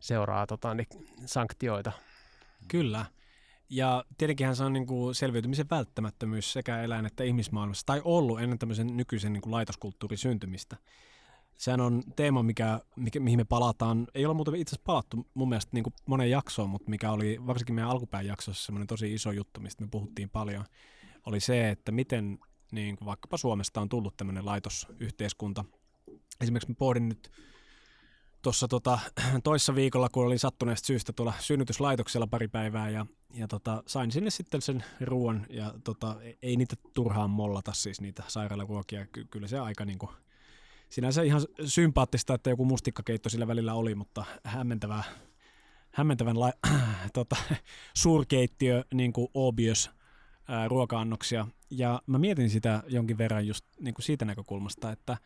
[0.00, 0.86] seuraa tota, niin,
[1.26, 1.92] sanktioita.
[2.68, 3.06] Kyllä.
[3.70, 8.58] Ja tietenkinhän se on niin kuin selviytymisen välttämättömyys sekä eläin- että ihmismaailmassa, tai ollut ennen
[8.58, 10.76] tämmöisen nykyisen niin kuin laitoskulttuurin syntymistä.
[11.56, 14.06] Sehän on teema, mikä, mikä, mihin me palataan.
[14.14, 17.38] Ei ole muuten itse asiassa palattu mun mielestä niin kuin moneen jaksoon, mutta mikä oli
[17.46, 20.64] varsinkin meidän alkupään jaksossa semmoinen tosi iso juttu, mistä me puhuttiin paljon,
[21.26, 22.38] oli se, että miten
[22.72, 25.64] niin kuin vaikkapa Suomesta on tullut tämmöinen laitosyhteiskunta.
[26.40, 27.30] Esimerkiksi mä pohdin nyt
[28.42, 28.98] tuossa tota,
[29.44, 34.30] toissa viikolla, kun olin sattuneesta syystä tuolla synnytyslaitoksella pari päivää ja, ja tota, sain sinne
[34.30, 39.06] sitten sen ruoan ja tota, ei niitä turhaan mollata siis niitä sairaalaruokia.
[39.06, 40.10] Ky- kyllä se aika niin kuin,
[40.88, 45.04] sinänsä ihan sympaattista, että joku mustikkakeitto sillä välillä oli, mutta hämmentävää,
[45.90, 46.52] hämmentävän la,
[47.12, 47.36] tota,
[47.94, 49.90] suurkeittiö, niin kuin obvious
[50.68, 51.46] ruoka-annoksia.
[51.70, 55.16] Ja mä mietin sitä jonkin verran just niin kuin siitä näkökulmasta, että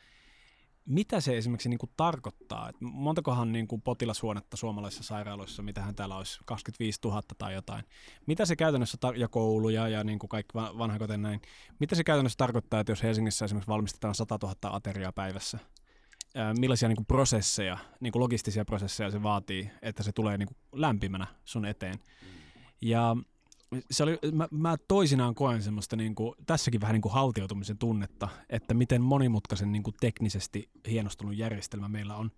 [0.90, 2.68] mitä se esimerkiksi niin kuin tarkoittaa?
[2.68, 7.84] Et montakohan niin kuin potilashuonetta suomalaisissa sairaaloissa, mitähän täällä olisi, 25 000 tai jotain.
[8.26, 11.40] Mitä se käytännössä, tar- ja kouluja ja niin kuin kaikki vanhakoten näin,
[11.78, 15.58] mitä se käytännössä tarkoittaa, että jos Helsingissä esimerkiksi valmistetaan 100 000 ateriaa päivässä,
[16.34, 20.48] ää, millaisia niin kuin prosesseja, niin kuin logistisia prosesseja se vaatii, että se tulee niin
[20.48, 21.98] kuin lämpimänä sun eteen.
[22.80, 23.16] Ja
[23.90, 28.28] se oli, mä, mä toisinaan koen semmoista niin kuin, tässäkin vähän niin kuin haltioitumisen tunnetta,
[28.48, 32.30] että miten monimutkaisen niin kuin teknisesti hienostunut järjestelmä meillä on.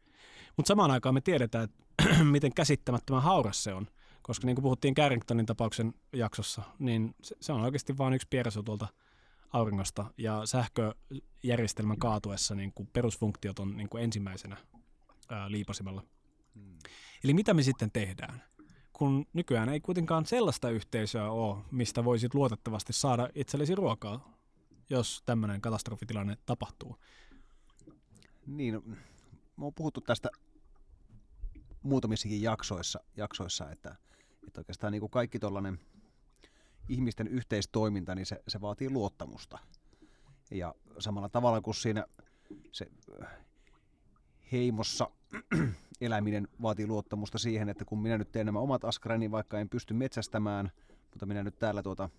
[0.57, 3.87] Mutta samaan aikaan me tiedetään, että miten käsittämättömän hauras se on,
[4.23, 8.63] koska niin kuin puhuttiin Carringtonin tapauksen jaksossa, niin se, se on oikeasti vain yksi pieräsu
[8.63, 8.89] tuolta
[9.53, 14.57] auringosta, ja sähköjärjestelmän kaatuessa niin kuin perusfunktiot on niin kuin ensimmäisenä
[15.29, 16.03] ää, liipasimella.
[16.55, 16.79] Hmm.
[17.25, 18.43] Eli mitä me sitten tehdään?
[19.03, 24.39] Kun nykyään ei kuitenkaan sellaista yhteisöä ole, mistä voisit luotettavasti saada itsellesi ruokaa,
[24.91, 26.97] jos tämmöinen katastrofitilanne tapahtuu.
[28.47, 28.83] Niin,
[29.57, 30.31] me on puhuttu tästä
[31.83, 33.97] muutamissakin jaksoissa, jaksoissa että,
[34.47, 35.81] että oikeastaan niin kuin kaikki tuollainen
[36.89, 39.59] ihmisten yhteistoiminta, niin se, se vaatii luottamusta.
[40.51, 42.05] Ja samalla tavalla kuin siinä
[42.73, 42.87] se
[44.53, 45.11] heimossa
[46.03, 49.95] eläminen vaatii luottamusta siihen, että kun minä nyt teen nämä omat askarani, vaikka en pysty
[49.95, 50.71] metsästämään,
[51.11, 52.11] mutta minä nyt täällä tuota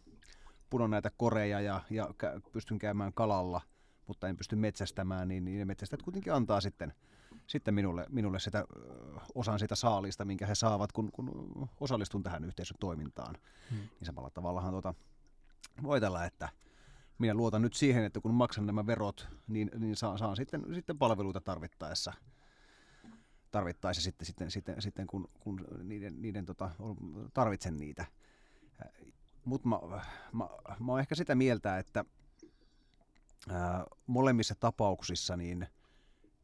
[0.70, 2.10] punon näitä koreja ja, ja
[2.52, 3.62] pystyn käymään kalalla,
[4.08, 6.94] mutta en pysty metsästämään, niin, niin ne metsästäjät kuitenkin antaa sitten,
[7.48, 8.66] sitten minulle, minulle sitä
[9.36, 13.36] osan sitä saalista, minkä he saavat, kun, kun osallistun tähän yhteisön toimintaan.
[13.70, 13.78] Hmm.
[13.78, 14.94] Niin samalla tavallahan tuota,
[15.84, 16.50] voi tällä, että
[17.18, 20.98] minä luotan nyt siihen, että kun maksan nämä verot, niin, niin saan, saan sitten, sitten
[20.98, 22.14] palveluita tarvittaessa
[23.54, 26.72] tarvittaessa sitten, sitten, sitten, sitten kun, kun niiden, niiden tota,
[27.34, 28.06] tarvitsen niitä.
[29.46, 29.80] Mutta mä,
[30.32, 32.06] mä, mä oon ehkä sitä mieltä, että
[33.50, 35.68] ää, molemmissa tapauksissa niin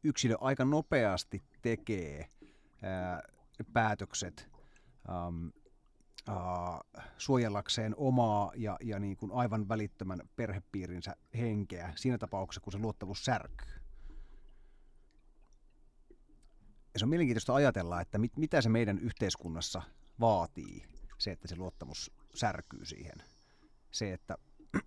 [0.04, 2.30] yksilö aika nopeasti tekee
[2.82, 3.22] ää,
[3.72, 4.48] päätökset
[5.08, 5.52] äm,
[6.28, 6.80] ää,
[7.18, 13.24] suojellakseen omaa ja, ja niin kuin aivan välittömän perhepiirinsä henkeä siinä tapauksessa, kun se luottamus
[13.24, 13.80] särkyy.
[16.08, 19.82] Ja se on mielenkiintoista ajatella, että mit, mitä se meidän yhteiskunnassa
[20.20, 20.82] vaatii,
[21.18, 23.22] se, että se luottamus särkyy siihen.
[23.90, 24.36] Se, että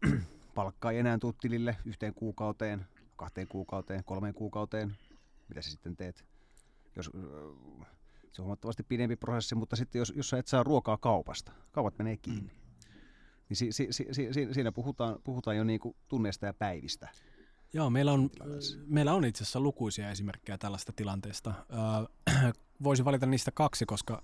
[0.56, 2.86] palkkaa ei enää tule tilille yhteen kuukauteen,
[3.16, 4.98] kahteen kuukauteen, kolmeen kuukauteen,
[5.50, 6.26] mitä sä sitten teet.
[6.96, 7.12] Jos,
[8.32, 11.98] se on huomattavasti pidempi prosessi, mutta sitten jos, jos sä et saa ruokaa kaupasta, kaupat
[11.98, 12.52] menee kiinni.
[12.52, 12.64] Mm.
[13.50, 17.10] Niin si, si, si, si, siinä puhutaan, puhutaan jo niin kuin tunneista ja päivistä.
[17.74, 18.30] Joo, meillä on,
[18.86, 21.54] meillä on itse asiassa lukuisia esimerkkejä tällaista tilanteesta.
[21.74, 22.52] Öö,
[22.84, 24.22] voisin valita niistä kaksi, koska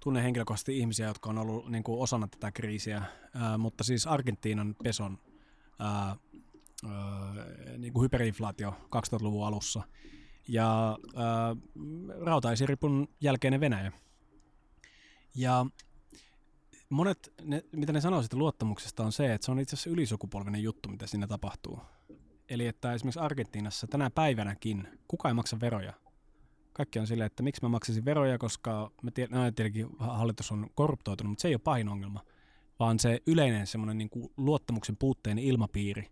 [0.00, 3.02] tunnen henkilökohtaisesti ihmisiä, jotka on ollut niin kuin osana tätä kriisiä,
[3.58, 5.18] mutta siis Argentiinan peson
[5.80, 5.88] öö,
[6.84, 9.82] öö, niin kuin hyperinflaatio 2000-luvun alussa
[10.48, 11.24] ja öö,
[12.24, 13.92] rautaisiripun jälkeinen Venäjä.
[15.34, 15.66] Ja
[16.90, 20.62] monet, ne, mitä ne sanoo siitä luottamuksesta on se, että se on itse asiassa ylisukupolvinen
[20.62, 21.80] juttu, mitä siinä tapahtuu.
[22.48, 25.92] Eli että esimerkiksi Argentiinassa tänä päivänäkin kukaan ei maksa veroja.
[26.72, 30.70] Kaikki on silleen, että miksi mä maksasin veroja, koska mä tiedän, no, tietenkin hallitus on
[30.74, 32.24] korruptoitunut, mutta se ei ole pahin ongelma,
[32.78, 36.10] vaan se yleinen semmoinen niin luottamuksen puutteinen ilmapiiri,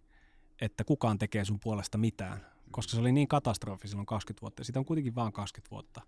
[0.60, 4.64] että kukaan tekee sun puolesta mitään, koska se oli niin katastrofi silloin 20 vuotta, ja
[4.64, 6.02] siitä on kuitenkin vain 20 vuotta.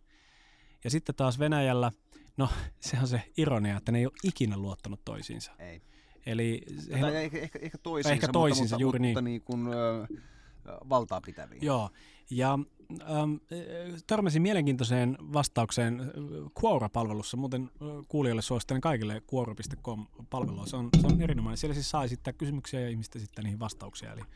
[0.85, 1.93] Ja sitten taas Venäjällä,
[2.37, 2.49] no
[2.81, 5.53] se on se ironia, että ne ei ole ikinä luottanut toisiinsa.
[5.59, 5.83] Ei.
[6.27, 9.25] Eli tai heillä- ehkä, ehkä, ehkä toisiinsa, Ehkä toisiinsa, mutta, juuri mutta, niin.
[9.25, 10.07] niin kuin, ö,
[10.89, 11.59] valtaa pitäviä.
[11.63, 11.91] Joo,
[12.31, 12.59] ja
[13.01, 13.35] ähm,
[14.07, 16.07] törmäsin mielenkiintoiseen vastaukseen äh,
[16.65, 17.37] Quora-palvelussa.
[17.37, 20.67] Muuten äh, kuulijoille suosittelen kaikille quora.com-palvelua.
[20.67, 21.57] Se on, se on erinomainen.
[21.59, 24.13] Siellä siis saa esittää kysymyksiä ja ihmiset esittää niihin vastauksia.
[24.13, 24.27] Eli äh,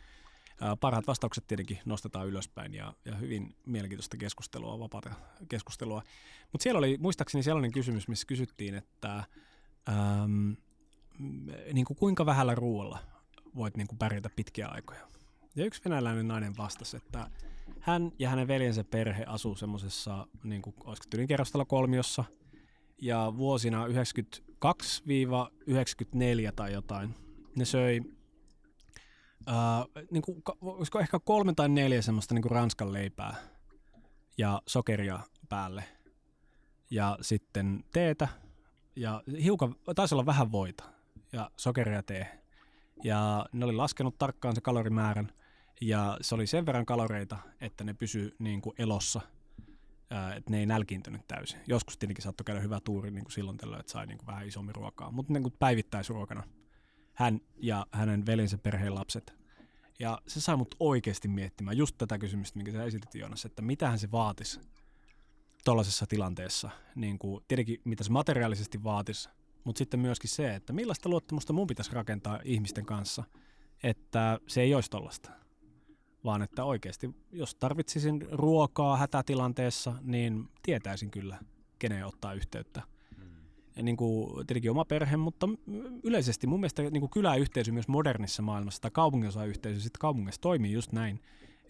[0.81, 5.11] parhaat vastaukset tietenkin nostetaan ylöspäin ja, ja hyvin mielenkiintoista keskustelua, vapaata
[5.49, 6.03] keskustelua.
[6.53, 9.25] Mutta siellä oli muistaakseni sellainen kysymys, missä kysyttiin, että
[9.89, 10.53] ähm,
[11.73, 12.99] niin kuin kuinka vähällä ruoalla
[13.57, 15.01] voit niin kuin pärjätä pitkiä aikoja.
[15.57, 17.31] Ja yksi venäläinen nainen vastasi, että
[17.81, 22.25] hän ja hänen veljensä perhe asuu semmoisessa, niin kuin, olisiko tyylin kerrostalo kolmiossa,
[23.03, 23.91] ja vuosina 92-94
[26.57, 27.15] tai jotain,
[27.57, 28.01] ne söi
[29.47, 33.35] ää, niin kuin, olisiko ehkä kolme tai neljä semmoista niin kuin ranskan leipää
[34.39, 35.85] ja sokeria päälle
[36.91, 38.29] ja sitten teetä
[38.97, 40.85] ja hiukan, taisi olla vähän voita
[41.33, 42.43] ja sokeria tee.
[43.05, 45.33] Ja ne oli laskenut tarkkaan se kalorimäärän
[45.81, 49.21] ja se oli sen verran kaloreita, että ne pysy niin kuin elossa,
[50.37, 51.61] että ne ei nälkiintynyt täysin.
[51.67, 54.47] Joskus tietenkin saattoi käydä hyvä tuuri niin kuin silloin tällöin, että sai niin kuin vähän
[54.47, 56.43] isommin ruokaa, mutta niin kuin päivittäisruokana
[57.15, 59.35] hän ja hänen veljensä perheen lapset.
[59.99, 63.99] Ja se sai mut oikeasti miettimään just tätä kysymystä, minkä sä esitit Joonas, että mitähän
[63.99, 64.61] se vaatisi
[65.65, 66.71] tuollaisessa tilanteessa.
[66.95, 69.29] Niin kuin, tietenkin mitä se materiaalisesti vaatisi,
[69.65, 73.25] mutta sitten myöskin se, että millaista luottamusta mun pitäisi rakentaa ihmisten kanssa,
[73.83, 75.31] että se ei olisi tollasta.
[76.25, 81.39] Vaan että oikeasti, jos tarvitsisin ruokaa hätätilanteessa, niin tietäisin kyllä,
[81.79, 82.83] keneen ottaa yhteyttä.
[83.77, 85.49] Ja niin kuin, tietenkin oma perhe, mutta
[86.03, 90.93] yleisesti mun mielestä niin kuin kyläyhteisö myös modernissa maailmassa tai kaupunginosayhteisö sitten kaupungissa toimii just
[90.93, 91.21] näin,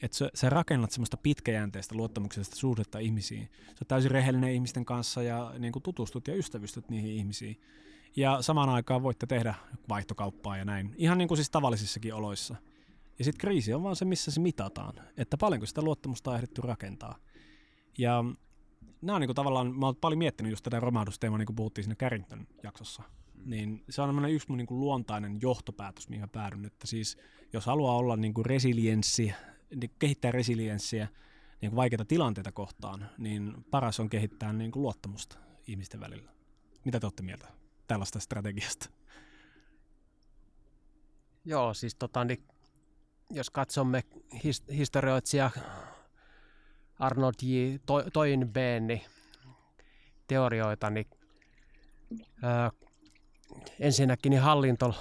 [0.03, 3.49] että sä, sä rakennat semmoista pitkäjänteistä luottamuksellista suhdetta ihmisiin.
[3.79, 7.61] Sä täysin rehellinen ihmisten kanssa ja niin kuin tutustut ja ystävystyt niihin ihmisiin.
[8.17, 9.55] Ja samaan aikaan voitte tehdä
[9.89, 10.95] vaihtokauppaa ja näin.
[10.97, 12.57] Ihan niin kuin siis tavallisissakin oloissa.
[13.19, 14.95] Ja sitten kriisi on vaan se, missä se mitataan.
[15.17, 17.17] Että paljonko sitä luottamusta on ehditty rakentaa.
[17.99, 18.25] Ja
[19.03, 21.85] nämä on niin kuin tavallaan, mä oon paljon miettinyt just tätä romahdusteemaa, niin kuin puhuttiin
[21.85, 23.03] siinä Carrington jaksossa.
[23.45, 27.19] Niin se on yksi mun niin kuin luontainen johtopäätös, mihin mä päädyn, että siis
[27.53, 29.33] jos haluaa olla niin kuin resilienssi,
[29.75, 31.09] niin kehittää resilienssiä
[31.61, 36.33] niin kuin vaikeita tilanteita kohtaan, niin paras on kehittää niin kuin luottamusta ihmisten välillä.
[36.85, 37.49] Mitä te olette mieltä
[37.87, 38.91] tällaista strategiasta?
[41.45, 42.45] Joo, siis tota, niin,
[43.31, 44.05] jos katsomme
[44.35, 45.51] his- historioitsija
[46.99, 47.77] Arnold J.
[47.87, 49.01] To- Toynbeen
[50.27, 51.07] teorioita, niin
[52.43, 52.71] ää,
[53.81, 54.95] ensinnäkin niin hallinto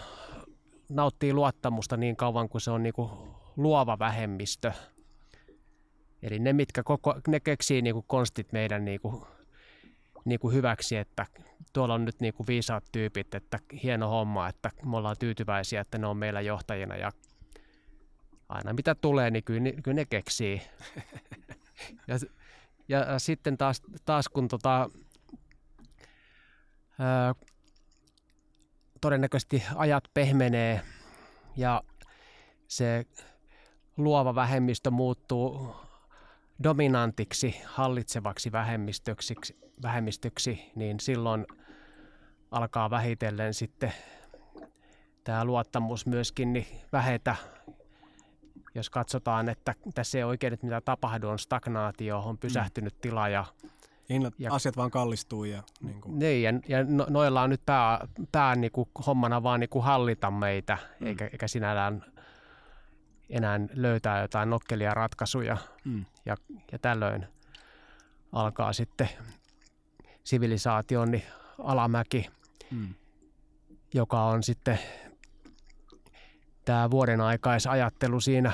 [0.89, 3.11] nauttii luottamusta niin kauan kuin se on niinku
[3.59, 4.71] luova vähemmistö.
[6.21, 9.27] Eli ne, mitkä koko, ne keksii niinku konstit meidän niinku,
[10.25, 11.25] niinku hyväksi, että
[11.73, 16.07] tuolla on nyt niinku viisaat tyypit, että hieno homma, että me ollaan tyytyväisiä, että ne
[16.07, 17.11] on meillä johtajina ja
[18.49, 20.61] aina mitä tulee, niin kyllä, ne- kyllä ne keksii.
[22.07, 22.15] ja,
[22.87, 24.89] ja sitten taas, taas kun tota,
[26.99, 27.35] ää,
[29.01, 30.81] todennäköisesti ajat pehmenee
[31.57, 31.83] ja
[32.67, 33.05] se
[33.99, 35.75] luova vähemmistö muuttuu
[36.63, 39.35] dominantiksi, hallitsevaksi vähemmistöksi,
[39.81, 41.45] vähemmistöksi, niin silloin
[42.51, 43.93] alkaa vähitellen sitten
[45.23, 47.35] tämä luottamus myöskin niin vähetä.
[48.75, 53.45] Jos katsotaan, että tässä ei oikein nyt mitä tapahdu, on stagnaatio, on pysähtynyt tila ja
[54.09, 57.61] Hinnat, Ja- asiat vaan kallistuu ja niin kuin, niin, ja, ja no, noilla on nyt
[57.65, 61.07] pää, pää niin kuin hommana vaan niin kuin hallita meitä, mm.
[61.07, 62.05] eikä, eikä sinällään
[63.29, 65.57] enää löytää jotain nokkelia ratkaisuja.
[65.85, 66.35] mm, Ja,
[66.71, 67.27] ja tällöin
[68.31, 69.09] alkaa sitten
[70.23, 71.23] sivilisaation niin
[71.57, 72.29] alamäki,
[72.71, 72.93] mm,
[73.93, 74.79] joka on sitten
[76.65, 78.51] tämä vuoden aikaisajattelu siinä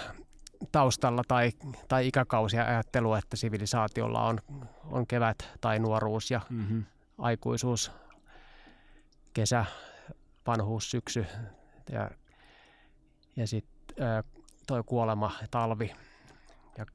[0.72, 1.52] taustalla tai,
[1.88, 4.40] tai ikäkausia ajattelu, että sivilisaatiolla on,
[4.84, 6.84] on kevät tai nuoruus ja mm-hmm.
[7.18, 7.92] aikuisuus,
[9.34, 9.66] kesä,
[10.48, 11.26] vanhuus, syksy
[11.92, 12.12] ja,
[13.36, 13.98] ja sitten
[14.68, 15.96] toi kuolema, talvi.
[16.78, 16.86] Ja,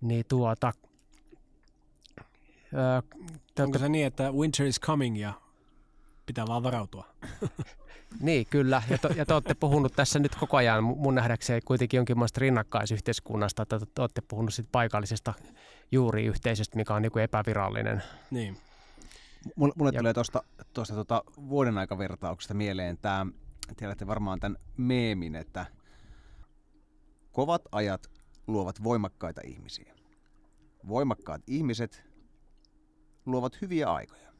[0.00, 0.72] niin tuota,
[2.72, 3.02] ö,
[3.54, 5.32] te Onko se niin, että winter is coming ja
[6.26, 7.06] pitää vaan varautua?
[8.20, 8.82] Niin, kyllä.
[8.90, 12.40] Ja, to, ja te olette puhunut tässä nyt koko ajan, mu- mun nähdäkseni kuitenkin jonkinlaista
[12.40, 15.34] rinnakkaisyhteiskunnasta, että te, te olette puhunut sit paikallisesta
[15.92, 18.02] juuriyhteisöstä, mikä on niin kuin epävirallinen.
[18.30, 18.56] Niin.
[19.56, 23.26] Mulle, mulle Ja- tulee tuosta tosta, tota vuoden aikavertauksesta mieleen tämä,
[23.76, 25.66] tiedätte varmaan tämän meemin, että
[27.32, 28.10] kovat ajat
[28.46, 29.94] luovat voimakkaita ihmisiä.
[30.88, 32.04] Voimakkaat ihmiset
[33.26, 34.32] luovat hyviä aikoja.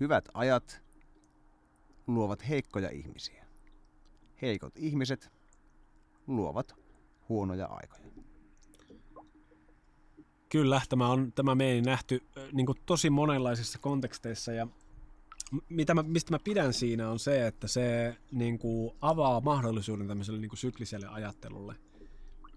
[0.00, 0.82] Hyvät ajat
[2.06, 3.46] luovat heikkoja ihmisiä.
[4.42, 5.32] Heikot ihmiset
[6.26, 6.74] luovat
[7.28, 8.10] huonoja aikoja.
[10.48, 12.20] Kyllä, tämä on tämä meidän nähty
[12.52, 14.66] niin tosi monenlaisissa konteksteissa ja
[15.68, 20.40] mitä mä, mistä mä pidän siinä on se, että se niin kuin, avaa mahdollisuuden tämmöiselle
[20.40, 21.74] niin kuin, sykliselle ajattelulle.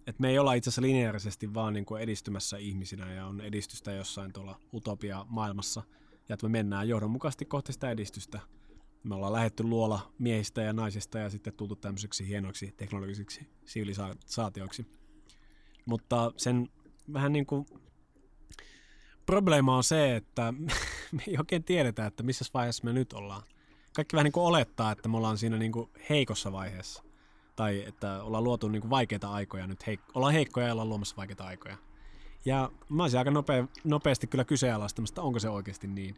[0.07, 3.91] Et me ei olla itse asiassa lineaarisesti vaan niin kuin, edistymässä ihmisinä ja on edistystä
[3.91, 5.83] jossain tuolla utopia maailmassa
[6.29, 8.39] ja että me mennään johdonmukaisesti kohti sitä edistystä.
[9.03, 14.85] Me ollaan lähetty luola miehistä ja naisista ja sitten tultu tämmöiseksi hienoiksi teknologisiksi sivilisaatioiksi.
[15.85, 16.69] Mutta sen
[17.13, 17.65] vähän niin kuin
[19.25, 20.53] probleema on se, että
[21.11, 23.43] me ei oikein tiedetä, että missä vaiheessa me nyt ollaan.
[23.95, 27.03] Kaikki vähän niin kuin olettaa, että me ollaan siinä niin kuin heikossa vaiheessa.
[27.55, 29.83] Tai että ollaan luotu niin kuin vaikeita aikoja nyt.
[29.87, 31.77] Heik- ollaan heikkoja ja ollaan luomassa vaikeita aikoja.
[32.45, 36.15] Ja mä olisin aika nopea, nopeasti kyllä kyseenalaistamassa, onko se oikeasti niin.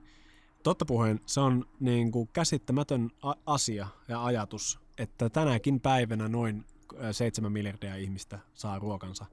[0.63, 3.11] Totta puheen, se on niin kuin käsittämätön
[3.45, 6.65] asia ja ajatus, että tänäkin päivänä noin
[7.11, 9.25] 7 miljardia ihmistä saa ruokansa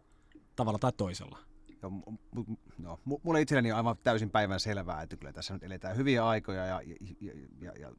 [0.57, 1.39] tavalla tai toisella.
[1.83, 6.27] Joo, no, mulle itselleni on aivan täysin päivän selvää, että kyllä tässä nyt eletään hyviä
[6.27, 6.81] aikoja ja,
[7.21, 7.93] ja, ja, ja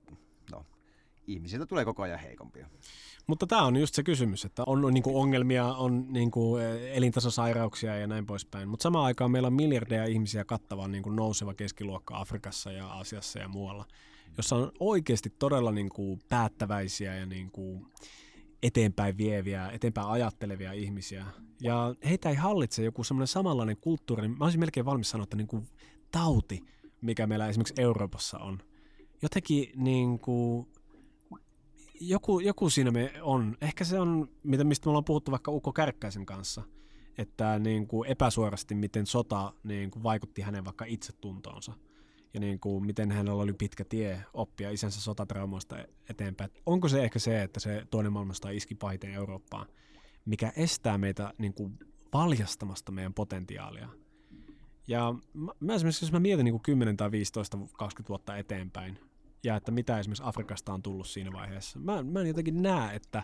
[0.52, 0.66] no,
[1.28, 2.68] ihmisiltä tulee koko ajan heikompia.
[3.28, 6.98] Mutta tämä on just se kysymys, että on, niin kuin ongelmia, on niin kuin eh,
[6.98, 8.70] elintasosairauksia ja näin poispäin.
[8.70, 13.40] Mutta samaan aikaan meillä on miljardeja ihmisiä kattava niin kuin nouseva keskiluokka Afrikassa ja Aasiassa
[13.40, 13.86] ja muualla,
[14.38, 17.86] jossa on oikeasti todella niin kuin päättäväisiä ja niin kuin
[18.64, 21.26] eteenpäin vieviä, eteenpäin ajattelevia ihmisiä.
[21.62, 25.48] Ja heitä ei hallitse joku semmoinen samanlainen kulttuuri, mä olisin melkein valmis sanoa, että niin
[25.48, 25.68] kuin
[26.12, 26.64] tauti,
[27.02, 28.60] mikä meillä esimerkiksi Euroopassa on.
[29.22, 30.68] Jotenkin niin kuin,
[32.00, 33.58] joku, joku siinä me on.
[33.62, 36.62] Ehkä se on, mitä, mistä me ollaan puhuttu vaikka Ukko Kärkkäisen kanssa,
[37.18, 41.74] että niin kuin epäsuorasti, miten sota niin kuin vaikutti hänen vaikka itsetuntoonsa
[42.34, 45.76] ja niin kuin, miten hänellä oli pitkä tie oppia isänsä sotatraumoista
[46.10, 46.52] eteenpäin.
[46.66, 49.68] Onko se ehkä se, että se toinen maailmasta iski pahiten Eurooppaan,
[50.26, 51.80] mikä estää meitä niin kuin,
[52.12, 53.90] paljastamasta meidän potentiaalia?
[54.88, 59.00] Ja mä, mä esimerkiksi, jos mä mietin niin kuin 10 tai 15, 20 vuotta eteenpäin,
[59.44, 63.24] ja että mitä esimerkiksi Afrikasta on tullut siinä vaiheessa, mä, mä en jotenkin näe, että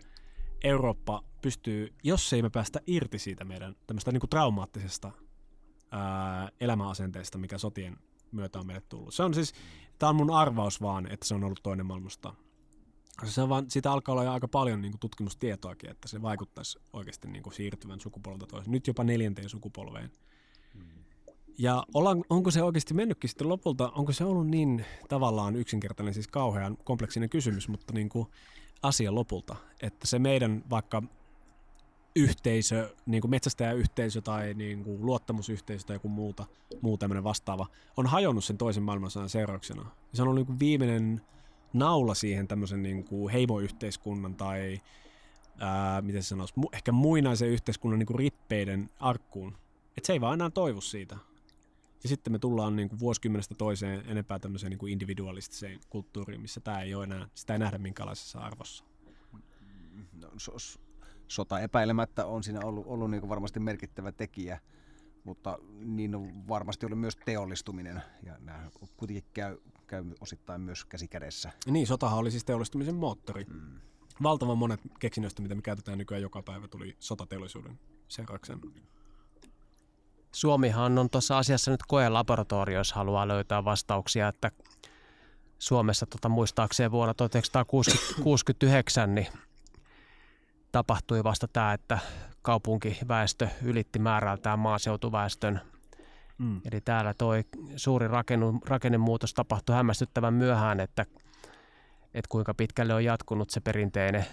[0.63, 5.11] Eurooppa pystyy, jos ei me päästä irti siitä meidän tämmöistä niin kuin traumaattisesta
[5.91, 7.97] ää, elämäasenteesta, mikä sotien
[8.31, 9.13] myötä on meille tullut.
[9.13, 9.53] Se on siis,
[9.99, 12.33] tämä on mun arvaus vaan, että se on ollut toinen maailmasta.
[13.25, 16.79] Se on vaan, siitä alkaa olla jo aika paljon niin kuin tutkimustietoakin, että se vaikuttaisi
[16.93, 18.71] oikeasti niin kuin siirtyvän sukupolvelta toiseen.
[18.71, 20.11] Nyt jopa neljänteen sukupolveen.
[21.57, 26.27] Ja ollaan, onko se oikeasti mennytkin sitten lopulta, onko se ollut niin tavallaan yksinkertainen, siis
[26.27, 28.27] kauhean kompleksinen kysymys, mutta niin kuin
[28.81, 31.03] asia lopulta, että se meidän vaikka
[32.15, 36.45] yhteisö, niin kuin metsästäjäyhteisö tai niin kuin luottamusyhteisö tai joku muuta,
[36.81, 39.91] muu tämmöinen vastaava, on hajonnut sen toisen maailmansodan seurauksena.
[40.13, 41.21] Se on ollut niin viimeinen
[41.73, 44.81] naula siihen tämmöisen niin kuin heimoyhteiskunnan tai
[45.59, 49.57] ää, miten se sanoisi, ehkä muinaisen yhteiskunnan niin kuin rippeiden arkkuun.
[49.97, 51.17] Et se ei vaan enää toivu siitä.
[52.03, 56.59] Ja sitten me tullaan niin kuin vuosikymmenestä toiseen enempää tämmöiseen niin kuin individualistiseen kulttuuriin, missä
[56.59, 58.83] tämä ei ole enää, sitä ei nähdä minkälaisessa arvossa.
[60.13, 60.31] No,
[61.29, 64.59] sota epäilemättä on siinä ollut, ollut niin kuin varmasti merkittävä tekijä,
[65.23, 69.57] mutta niin on varmasti ollut myös teollistuminen ja nämä kuitenkin käy,
[69.87, 71.51] käy osittain myös käsi kädessä.
[71.65, 73.43] Niin, sotahan oli siis teollistumisen moottori.
[73.43, 73.79] Mm.
[74.23, 78.59] Valtavan monet keksinnöistä, mitä me käytetään nykyään joka päivä, tuli sotateollisuuden seurauksena.
[80.31, 84.51] Suomihan on tuossa asiassa nyt koelaboratorio, jos haluaa löytää vastauksia, että
[85.59, 89.27] Suomessa tota, muistaakseen vuonna 1969 niin
[90.71, 91.99] tapahtui vasta tämä, että
[92.41, 95.61] kaupunkiväestö ylitti määrältään maaseutuväestön.
[96.37, 96.61] Mm.
[96.71, 97.33] Eli täällä tuo
[97.75, 101.05] suuri rakennu, rakennemuutos tapahtui hämmästyttävän myöhään, että,
[102.13, 104.25] että kuinka pitkälle on jatkunut se perinteinen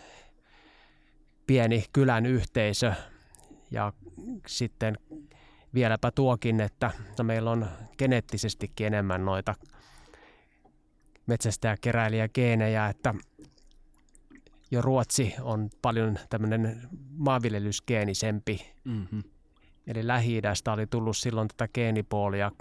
[1.46, 2.92] pieni kylän yhteisö.
[3.70, 3.92] Ja
[4.46, 4.98] sitten
[5.74, 7.68] vieläpä tuokin, että no meillä on
[7.98, 9.54] geneettisestikin enemmän noita
[11.26, 13.14] metsästäjäkeräilijägeenejä, että
[14.70, 16.80] jo Ruotsi on paljon tämmöinen
[17.16, 18.72] maanviljelysgeenisempi.
[18.84, 19.22] Mm-hmm.
[19.86, 20.42] Eli lähi
[20.72, 22.52] oli tullut silloin tätä geenipuolia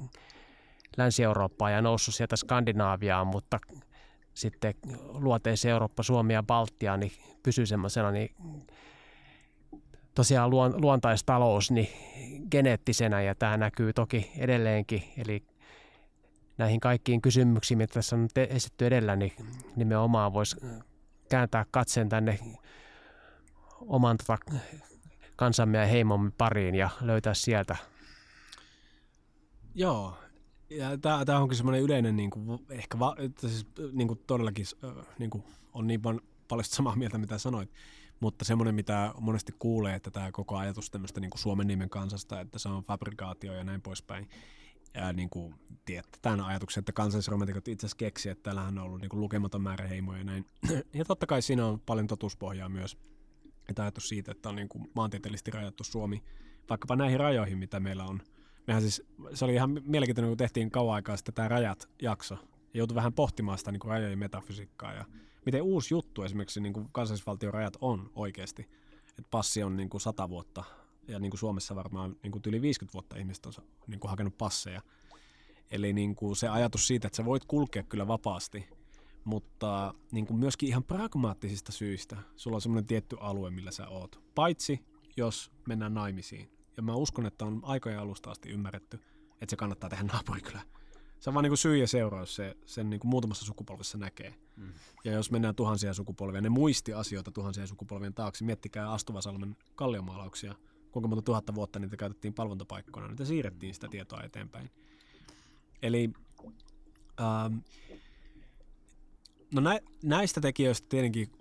[0.98, 3.60] Länsi-Eurooppaan ja noussut sieltä Skandinaaviaan, mutta
[4.34, 4.74] sitten
[5.10, 7.12] luoteisen Eurooppa, Suomi ja Baltia niin
[7.44, 8.36] pysyy semmoisena niin
[10.16, 11.90] tosiaan luon, luontaistalous niin
[12.52, 15.04] geneettisenä ja tämä näkyy toki edelleenkin.
[15.18, 15.44] Eli
[16.58, 19.34] näihin kaikkiin kysymyksiin, mitä tässä on esitetty edellä, niin
[19.76, 20.56] nimenomaan voisi
[21.30, 22.40] kääntää katseen tänne
[23.82, 24.38] oman tota,
[25.36, 27.76] kansamme ja heimomme pariin ja löytää sieltä.
[29.76, 30.18] Joo,
[30.70, 34.66] ja tämä onkin semmoinen yleinen, niin kuin, ehkä va, siis, niin kuin todellakin
[35.20, 37.70] niin kuin, on niin paljon, paljon samaa mieltä, mitä sanoit,
[38.20, 42.40] mutta semmoinen, mitä monesti kuulee, että tämä koko ajatus tämmöistä niin kuin Suomen nimen kansasta,
[42.40, 44.30] että se on fabrikaatio ja näin poispäin,
[44.96, 49.02] ja niin kuin, tiedätte, tämän ajatuksen, että kansallisromantikot itse asiassa keksi, että täällähän on ollut
[49.02, 50.46] niin kuin lukematon määrä heimoja ja näin.
[50.94, 52.98] Ja totta kai siinä on paljon totuuspohjaa myös,
[53.70, 56.24] että ajatus siitä, että on niin kuin maantieteellisesti rajattu Suomi
[56.70, 58.22] vaikkapa näihin rajoihin, mitä meillä on.
[58.68, 62.36] Mehän siis, se oli ihan mielenkiintoinen, kun tehtiin kauan aikaa sitten tämä Rajat-jakso,
[62.74, 65.06] ja joutui vähän pohtimaan sitä niin kuin rajojen metafysiikkaa, ja
[65.46, 68.70] miten uusi juttu esimerkiksi niin kuin kansallisvaltion rajat on oikeasti.
[69.10, 70.64] Että passi on niin kuin 100 vuotta
[71.08, 73.54] ja niin kuin Suomessa varmaan niin kuin yli 50 vuotta ihmiset on
[73.88, 74.82] niin kuin hakenut passeja.
[75.72, 78.70] Eli niin kuin se ajatus siitä, että sä voit kulkea kyllä vapaasti,
[79.24, 84.24] mutta niin kuin myöskin ihan pragmaattisista syistä sulla on semmoinen tietty alue, millä sä oot.
[84.36, 84.86] Paitsi
[85.18, 86.52] jos mennään naimisiin.
[86.78, 89.00] Ja mä uskon, että on aikojen alusta asti ymmärretty,
[89.42, 90.62] että se kannattaa tehdä naapurikylä.
[91.20, 94.36] Se on vaan niin kuin syy ja seuraus, se, sen niin kuin muutamassa sukupolvessa näkee.
[94.56, 94.74] Mm.
[95.04, 98.46] Ja jos mennään tuhansia sukupolvia, ne muisti asioita tuhansia sukupolvien taakse.
[98.46, 100.56] Miettikää Astuvasalmen kalliomaalauksia–
[100.96, 104.72] kuinka monta tuhatta vuotta niitä käytettiin palvontapaikkoina, niitä siirrettiin sitä tietoa eteenpäin.
[105.82, 106.10] Eli
[107.22, 107.58] ähm,
[109.54, 111.32] no nä, näistä tekijöistä tietenkin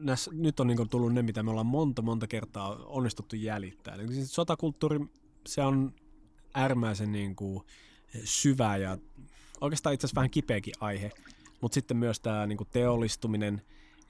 [0.00, 3.94] näissä, nyt on niin tullut ne, mitä me ollaan monta monta kertaa onnistuttu jäljittää.
[3.94, 5.00] Eli siis sotakulttuuri,
[5.46, 5.94] se on
[6.54, 7.64] äärimmäisen niin kuin
[8.24, 8.98] syvä ja
[9.60, 11.10] oikeastaan itse asiassa vähän kipeäkin aihe,
[11.60, 13.62] mutta sitten myös tämä niin kuin teollistuminen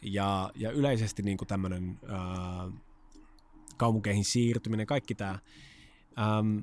[0.03, 2.71] ja, ja yleisesti niin kuin tämmöinen ää,
[3.79, 5.39] kaupunkeihin siirtyminen, kaikki tämä.
[6.19, 6.59] Ähm,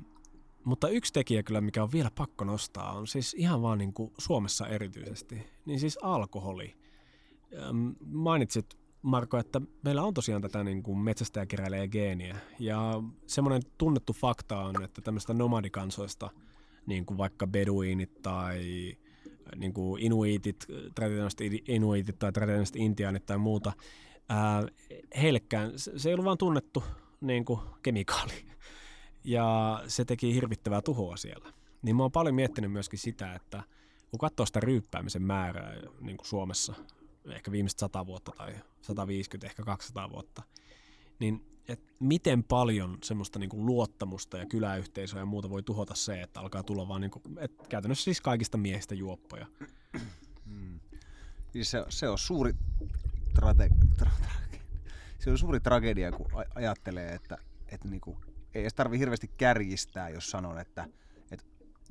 [0.64, 4.12] mutta yksi tekijä kyllä, mikä on vielä pakko nostaa, on siis ihan vaan niin kuin
[4.18, 6.74] Suomessa erityisesti, niin siis alkoholi.
[7.58, 12.36] Ähm, mainitsit Marko, että meillä on tosiaan tätä niin kuin metsästäjäkeräilijä geeniä.
[12.58, 16.30] Ja semmoinen tunnettu fakta on, että tämmöistä nomadikansoista,
[16.86, 18.60] niin kuin vaikka beduinit tai
[19.56, 23.72] niin kuin inuitit, traditionaaliset inuitit tai traditionaaliset intiaanit tai muuta,
[24.28, 24.66] ää,
[25.22, 26.84] heillekään se ei ollut vaan tunnettu
[27.20, 28.46] niin kuin kemikaali.
[29.24, 31.52] Ja se teki hirvittävää tuhoa siellä.
[31.82, 33.62] Niin mä oon paljon miettinyt myöskin sitä, että
[34.10, 36.74] kun katsoo sitä ryyppäämisen määrää niin kuin Suomessa,
[37.24, 40.42] ehkä viimeiset 100 vuotta tai 150, ehkä 200 vuotta,
[41.18, 46.22] niin et miten paljon semmoista niin kuin luottamusta ja kyläyhteisöä ja muuta voi tuhota se,
[46.22, 49.46] että alkaa tulla vaan niin kuin, et käytännössä siis kaikista miehistä juoppoja.
[50.44, 50.80] Hmm.
[51.62, 52.52] Se, se on suuri
[53.34, 54.28] trate, trate,
[55.18, 57.38] se on suuri tragedia, kun ajattelee, että,
[57.72, 58.20] että niinku,
[58.54, 60.88] ei edes tarvi hirveästi kärjistää, jos sanon, että,
[61.30, 61.46] että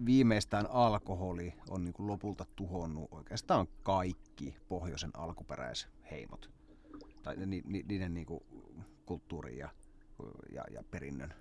[0.05, 6.51] viimeistään alkoholi on niinku lopulta tuhonnut oikeastaan kaikki pohjoisen alkuperäisheimot.
[7.23, 8.45] Tai ni, ni, niiden niinku
[9.05, 9.69] kulttuurin ja,
[10.53, 11.33] ja, ja perinnön.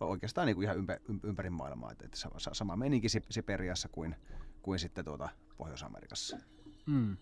[0.00, 1.92] Oikeastaan niinku ihan ympä, ympäri maailmaa.
[1.92, 2.18] Että, että
[2.52, 4.16] sama meninki Siperiassa kuin,
[4.62, 6.38] kuin sitten tuota Pohjois-Amerikassa.
[6.86, 7.16] Mm.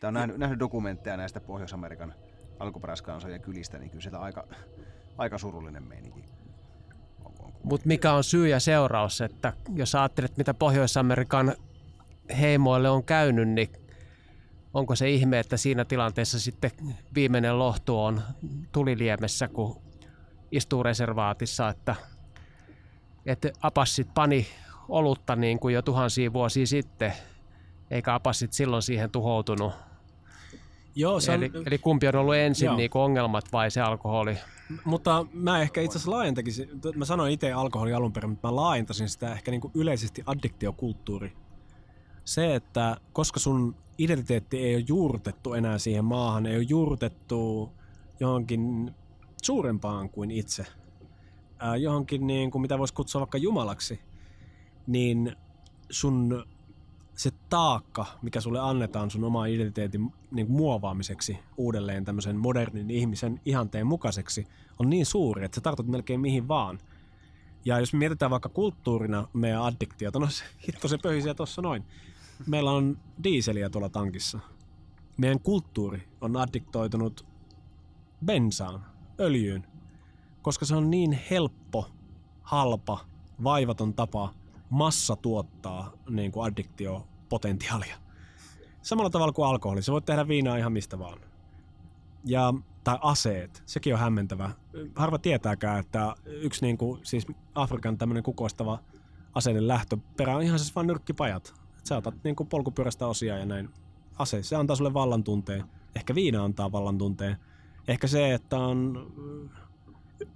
[0.00, 2.14] Tämä on nähnyt, nähnyt dokumentteja näistä Pohjois-Amerikan
[2.58, 4.46] alkuperäiskansojen kylistä, niin kyllä sieltä aika,
[5.18, 6.24] aika surullinen meininki.
[7.64, 11.54] Mutta mikä on syy ja seuraus, että jos ajattelet, mitä Pohjois-Amerikan
[12.40, 13.68] heimoille on käynyt, niin
[14.74, 16.70] onko se ihme, että siinä tilanteessa sitten
[17.14, 18.22] viimeinen lohtu on
[18.72, 19.82] tuliliemessä, kun
[20.52, 21.94] istuu reservaatissa, että,
[23.26, 24.46] että apassit pani
[24.88, 27.12] olutta niin kuin jo tuhansia vuosia sitten,
[27.90, 29.89] eikä apassit silloin siihen tuhoutunut.
[30.94, 34.36] Joo, se on, eli, eli kumpi on ollut ensin niin kuin ongelmat vai se alkoholi?
[34.84, 36.54] Mutta mä ehkä itse asiassa laajentakin,
[36.96, 41.32] mä sanoin itse alkoholi alun perin, mutta mä laajentasin sitä ehkä niin kuin yleisesti addiktiokulttuuri.
[42.24, 47.72] Se, että koska sun identiteetti ei ole juurtettu enää siihen maahan, ei ole juurtettu
[48.20, 48.94] johonkin
[49.42, 50.66] suurempaan kuin itse,
[51.78, 54.00] johonkin niin kuin mitä voisi kutsua vaikka jumalaksi,
[54.86, 55.36] niin
[55.90, 56.44] sun
[57.20, 63.40] se taakka, mikä sulle annetaan sun oman identiteetin niin kuin muovaamiseksi uudelleen tämmöisen modernin ihmisen
[63.44, 64.46] ihanteen mukaiseksi,
[64.78, 66.78] on niin suuri, että sä tartut melkein mihin vaan.
[67.64, 71.84] Ja jos me mietitään vaikka kulttuurina meidän addiktiota, no se, hitto se pöhisiä tuossa noin.
[72.46, 74.38] Meillä on diiseliä tuolla tankissa.
[75.16, 77.26] Meidän kulttuuri on addiktoitunut
[78.24, 78.84] bensaan,
[79.20, 79.66] öljyyn,
[80.42, 81.90] koska se on niin helppo,
[82.42, 82.98] halpa,
[83.44, 84.34] vaivaton tapa
[84.70, 86.46] massa tuottaa niin kuin
[87.30, 87.96] addiktiopotentiaalia.
[88.82, 89.82] Samalla tavalla kuin alkoholi.
[89.82, 91.18] Se voit tehdä viinaa ihan mistä vaan.
[92.24, 92.54] Ja,
[92.84, 93.62] tai aseet.
[93.66, 94.50] Sekin on hämmentävä.
[94.96, 98.78] Harva tietääkään, että yksi niin kuin, siis Afrikan tämmöinen kukoistava
[99.34, 101.54] aseiden lähtöperä on ihan siis vain nyrkkipajat.
[101.78, 103.70] Et sä otat niin kuin polkupyörästä osia ja näin.
[104.18, 105.64] Ase, se antaa sulle vallan tunteen.
[105.96, 107.36] Ehkä viina antaa vallan tunteen.
[107.88, 109.06] Ehkä se, että on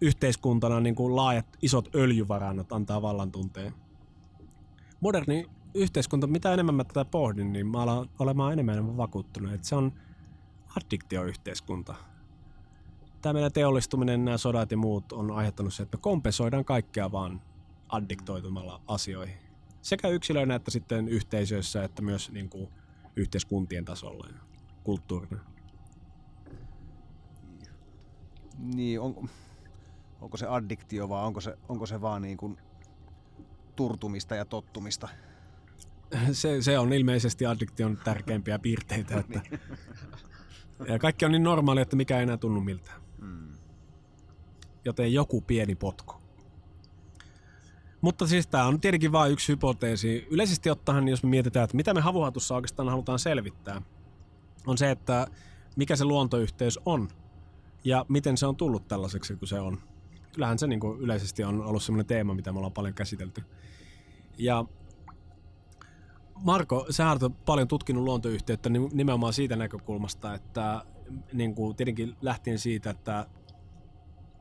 [0.00, 3.74] yhteiskuntana niin kuin laajat isot öljyvarannot antaa vallan tunteen
[5.04, 9.74] moderni yhteiskunta, mitä enemmän mä tätä pohdin, niin mä alan olemaan enemmän vakuuttunut, että se
[9.74, 9.92] on
[10.76, 11.94] addiktioyhteiskunta.
[13.22, 17.42] Tämä meidän teollistuminen, nämä sodat ja muut on aiheuttanut se, että me kompensoidaan kaikkea vaan
[17.88, 19.36] addiktoitumalla asioihin.
[19.82, 22.68] Sekä yksilöinä että sitten yhteisöissä, että myös niin kuin
[23.16, 24.38] yhteiskuntien tasolla ja
[24.84, 25.40] kulttuurina.
[28.58, 29.28] Niin, on,
[30.20, 32.56] onko se addiktio vai onko se, onko se vaan niin kuin
[33.76, 35.08] turtumista ja tottumista?
[36.32, 39.18] Se, se on ilmeisesti addiktion tärkeimpiä piirteitä.
[39.18, 39.40] Että,
[40.92, 43.00] ja kaikki on niin normaali, että mikä ei enää tunnu miltään.
[43.20, 43.52] Hmm.
[44.84, 46.14] Joten joku pieni potku.
[48.00, 50.26] Mutta siis tämä on tietenkin vain yksi hypoteesi.
[50.30, 53.82] Yleisesti ottaen, jos me mietitään, että mitä me havuhatussa oikeastaan halutaan selvittää,
[54.66, 55.26] on se, että
[55.76, 57.08] mikä se luontoyhteys on
[57.84, 59.78] ja miten se on tullut tällaiseksi kuin se on.
[60.32, 63.42] Kyllähän se niin kuin yleisesti on ollut sellainen teema, mitä me ollaan paljon käsitelty.
[64.38, 64.64] Ja
[66.42, 70.84] Marko, sä olet paljon tutkinut luontoyhteyttä nimenomaan siitä näkökulmasta, että
[71.32, 73.26] niin kuin tietenkin lähtien siitä, että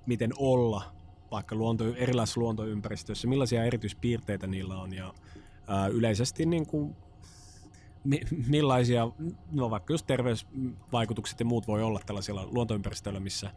[0.05, 0.83] miten olla
[1.31, 5.13] vaikka luonto, erilaisissa luontoympäristöissä, millaisia erityispiirteitä niillä on ja
[5.67, 6.95] ää, yleisesti niin kuin,
[8.03, 9.11] mi, millaisia,
[9.51, 13.51] no vaikka just terveysvaikutukset ja muut voi olla tällaisilla luontoympäristöillä, missä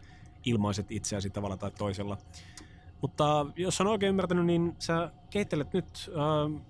[0.45, 2.19] ilmaiset itseäsi tavalla tai toisella.
[3.01, 6.61] Mutta jos on oikein ymmärtänyt, niin sä kehittelet nyt ää,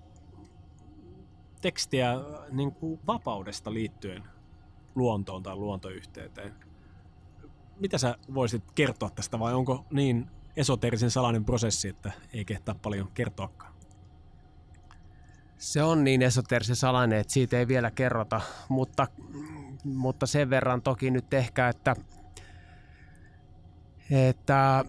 [1.61, 2.13] tekstiä
[2.51, 4.23] niin kuin vapaudesta liittyen
[4.95, 6.53] luontoon tai luontoyhteyteen.
[7.79, 13.11] Mitä sä voisit kertoa tästä vai onko niin esoterisen salainen prosessi, että ei kehtaa paljon
[13.13, 13.73] kertoakaan?
[15.57, 19.07] Se on niin esoterisen salainen, että siitä ei vielä kerrota, mutta,
[19.83, 21.95] mutta sen verran toki nyt ehkä, että,
[24.11, 24.85] että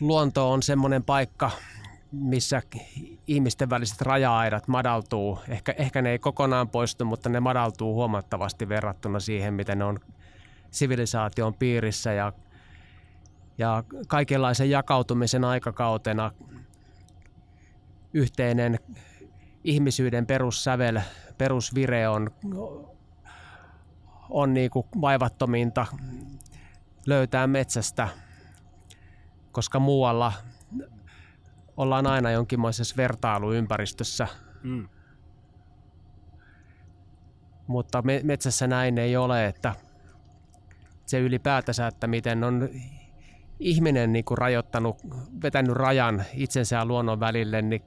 [0.00, 1.50] luonto on semmoinen paikka,
[2.12, 2.62] missä
[3.26, 5.38] ihmisten väliset raja-aidat madaltuu.
[5.48, 10.00] Ehkä, ehkä ne ei kokonaan poistu, mutta ne madaltuu huomattavasti verrattuna siihen, miten ne on
[10.70, 12.32] sivilisaation piirissä ja,
[13.58, 16.30] ja kaikenlaisen jakautumisen aikakautena
[18.14, 18.78] yhteinen
[19.64, 21.00] ihmisyyden perussävel,
[21.38, 22.30] perusvire on,
[24.30, 25.86] on niin kuin vaivattominta
[27.06, 28.08] löytää metsästä,
[29.52, 30.32] koska muualla
[31.80, 34.28] ollaan aina jonkinlaisessa vertailuympäristössä.
[34.62, 34.88] Mm.
[37.66, 39.74] Mutta me, metsässä näin ei ole, että
[41.06, 42.68] se ylipäätänsä, että miten on
[43.60, 44.96] ihminen niin kuin rajoittanut,
[45.42, 47.82] vetänyt rajan itsensä ja luonnon välille, niin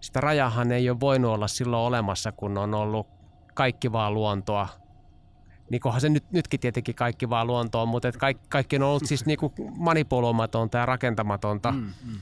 [0.00, 3.06] sitä rajahan ei ole voinut olla silloin olemassa, kun on ollut
[3.54, 4.68] kaikki vaan luontoa.
[5.70, 9.06] Niin kunhan se nyt, nytkin tietenkin kaikki vaan luontoa, mutta et kaikki, kaikki on ollut
[9.06, 11.72] siis niin kuin manipuloimatonta ja rakentamatonta.
[11.72, 12.20] Mm, mm.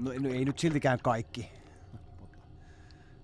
[0.00, 1.48] No, no ei nyt siltikään kaikki.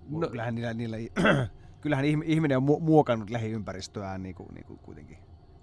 [0.08, 0.96] No, kyllähän, niillä, niillä,
[1.80, 5.18] kyllähän ihminen on muokannut lähiympäristöään niin kuin, niin kuin kuitenkin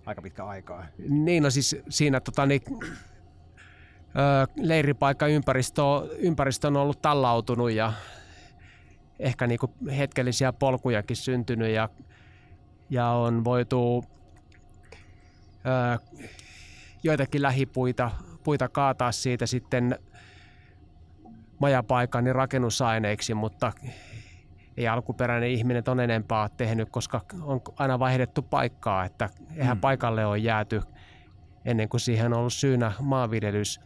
[0.06, 0.86] aika pitkä aikaa.
[1.10, 2.62] Niin, no siis siinä tota, niin,
[4.56, 5.82] leiripaikka ympäristö,
[6.18, 7.94] ympäristö on ollut tallautunut ja
[9.20, 11.90] ehkä niin kuin hetkellisiä polkujakin syntynyt ja,
[12.90, 14.06] ja on voitu
[15.66, 16.00] ö,
[17.04, 18.12] joitakin lähipuita
[18.44, 20.00] puita kaataa siitä sitten
[21.60, 23.72] majapaikan niin rakennusaineiksi, mutta
[24.78, 29.82] ei alkuperäinen ihminen on enempää tehnyt, koska on aina vaihdettu paikkaa, että eihän mm.
[29.82, 30.82] paikalle ole jääty
[31.66, 33.80] ennen kuin siihen on ollut syynä maanviljelys.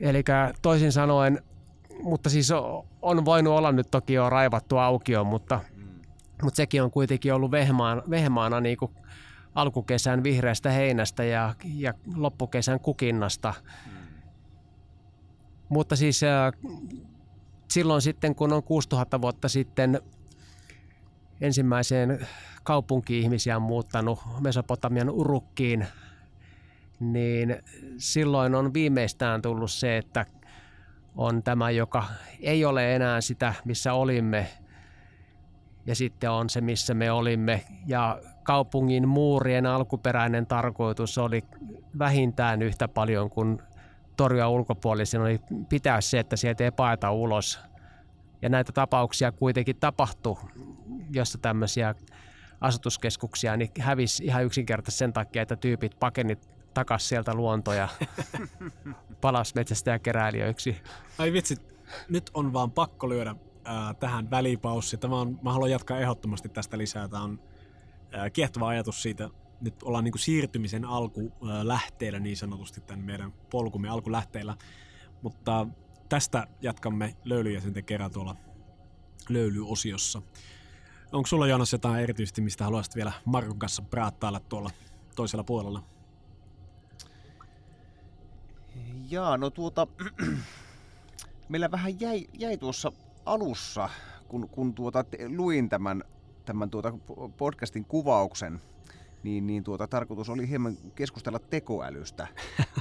[0.00, 0.24] Eli
[0.62, 1.42] toisin sanoen,
[2.02, 2.50] mutta siis
[3.02, 5.88] on voinut olla nyt toki jo raivattu aukio, mutta, mm.
[6.42, 8.92] mutta sekin on kuitenkin ollut vehmaan, vehmaana niin kuin
[9.54, 13.54] alkukesän vihreästä heinästä ja, ja loppukesän kukinnasta.
[13.86, 13.93] Mm.
[15.68, 16.52] Mutta siis äh,
[17.70, 20.00] silloin sitten, kun on 6000 vuotta sitten
[21.40, 22.26] ensimmäiseen
[22.62, 25.86] kaupunki-ihmisiä muuttanut Mesopotamian Urukkiin,
[27.00, 27.56] niin
[27.98, 30.26] silloin on viimeistään tullut se, että
[31.16, 32.04] on tämä, joka
[32.40, 34.46] ei ole enää sitä, missä olimme,
[35.86, 37.64] ja sitten on se, missä me olimme.
[37.86, 41.44] Ja kaupungin muurien alkuperäinen tarkoitus oli
[41.98, 43.62] vähintään yhtä paljon kuin
[44.16, 47.60] torjua ulkopuolisen oli pitää se, että sieltä ei paeta ulos.
[48.42, 50.36] Ja näitä tapauksia kuitenkin tapahtui,
[51.10, 51.94] jossa tämmöisiä
[52.60, 57.88] asutuskeskuksia niin hävisi ihan yksinkertaisesti sen takia, että tyypit pakenit takas sieltä luontoja,
[59.20, 60.76] palas metsästä ja keräilijöiksi.
[61.18, 61.56] Ai vitsi,
[62.08, 63.34] nyt on vaan pakko lyödä
[63.64, 64.96] ää, tähän välipaussi.
[64.96, 67.08] Tämä on, mä haluan jatkaa ehdottomasti tästä lisää.
[67.08, 67.40] Tämä on
[68.12, 69.30] ää, kiehtova ajatus siitä,
[69.64, 74.56] nyt ollaan niin kuin siirtymisen alkulähteellä niin sanotusti tämän meidän polkumme alkulähteillä.
[75.22, 75.66] Mutta
[76.08, 78.36] tästä jatkamme löylyjäsenten kerran tuolla
[79.28, 80.22] löylyosiossa.
[81.12, 84.70] Onko sulla Joonas jotain erityisesti, mistä haluaisit vielä Markun kanssa praattailla tuolla
[85.16, 85.82] toisella puolella?
[89.10, 89.86] Jaa, no tuota,
[91.48, 92.92] meillä vähän jäi, jäi tuossa
[93.24, 93.88] alussa,
[94.28, 95.04] kun, kun tuota,
[95.36, 96.04] luin tämän,
[96.44, 96.92] tämän tuota
[97.36, 98.60] podcastin kuvauksen,
[99.24, 102.28] niin, niin tuota, tarkoitus oli hieman keskustella tekoälystä.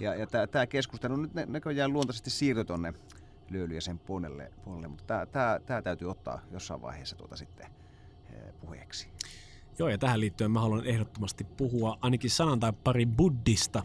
[0.02, 2.94] Ja, ja tämä keskustelu nyt näköjään luontaisesti siirtyi tuonne
[3.50, 5.26] löyly ja sen puolelle, puolelle mutta
[5.66, 7.68] tämä täytyy ottaa jossain vaiheessa tuota sitten
[8.34, 9.08] eh, puheeksi.
[9.80, 13.84] Joo, ja tähän liittyen mä haluan ehdottomasti puhua ainakin sanan tai pari buddista,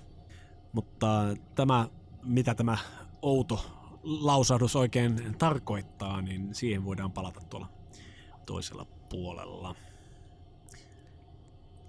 [0.73, 1.07] mutta
[1.55, 1.89] tämä,
[2.23, 2.79] mitä tämä
[3.23, 3.67] outo
[4.03, 7.67] lausahdus oikein tarkoittaa, niin siihen voidaan palata tuolla
[8.47, 9.75] toisella puolella.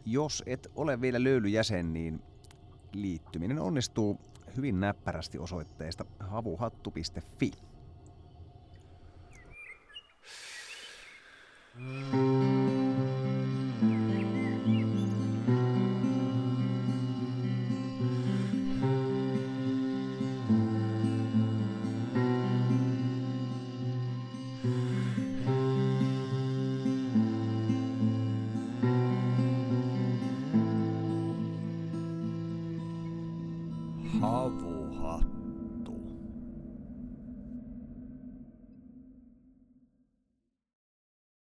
[0.06, 2.20] Jos et ole vielä löylyjäsen, niin
[2.94, 4.20] liittyminen onnistuu
[4.58, 7.52] hyvin näppärästi osoitteesta havuhattu.fi.
[12.14, 12.59] Mm.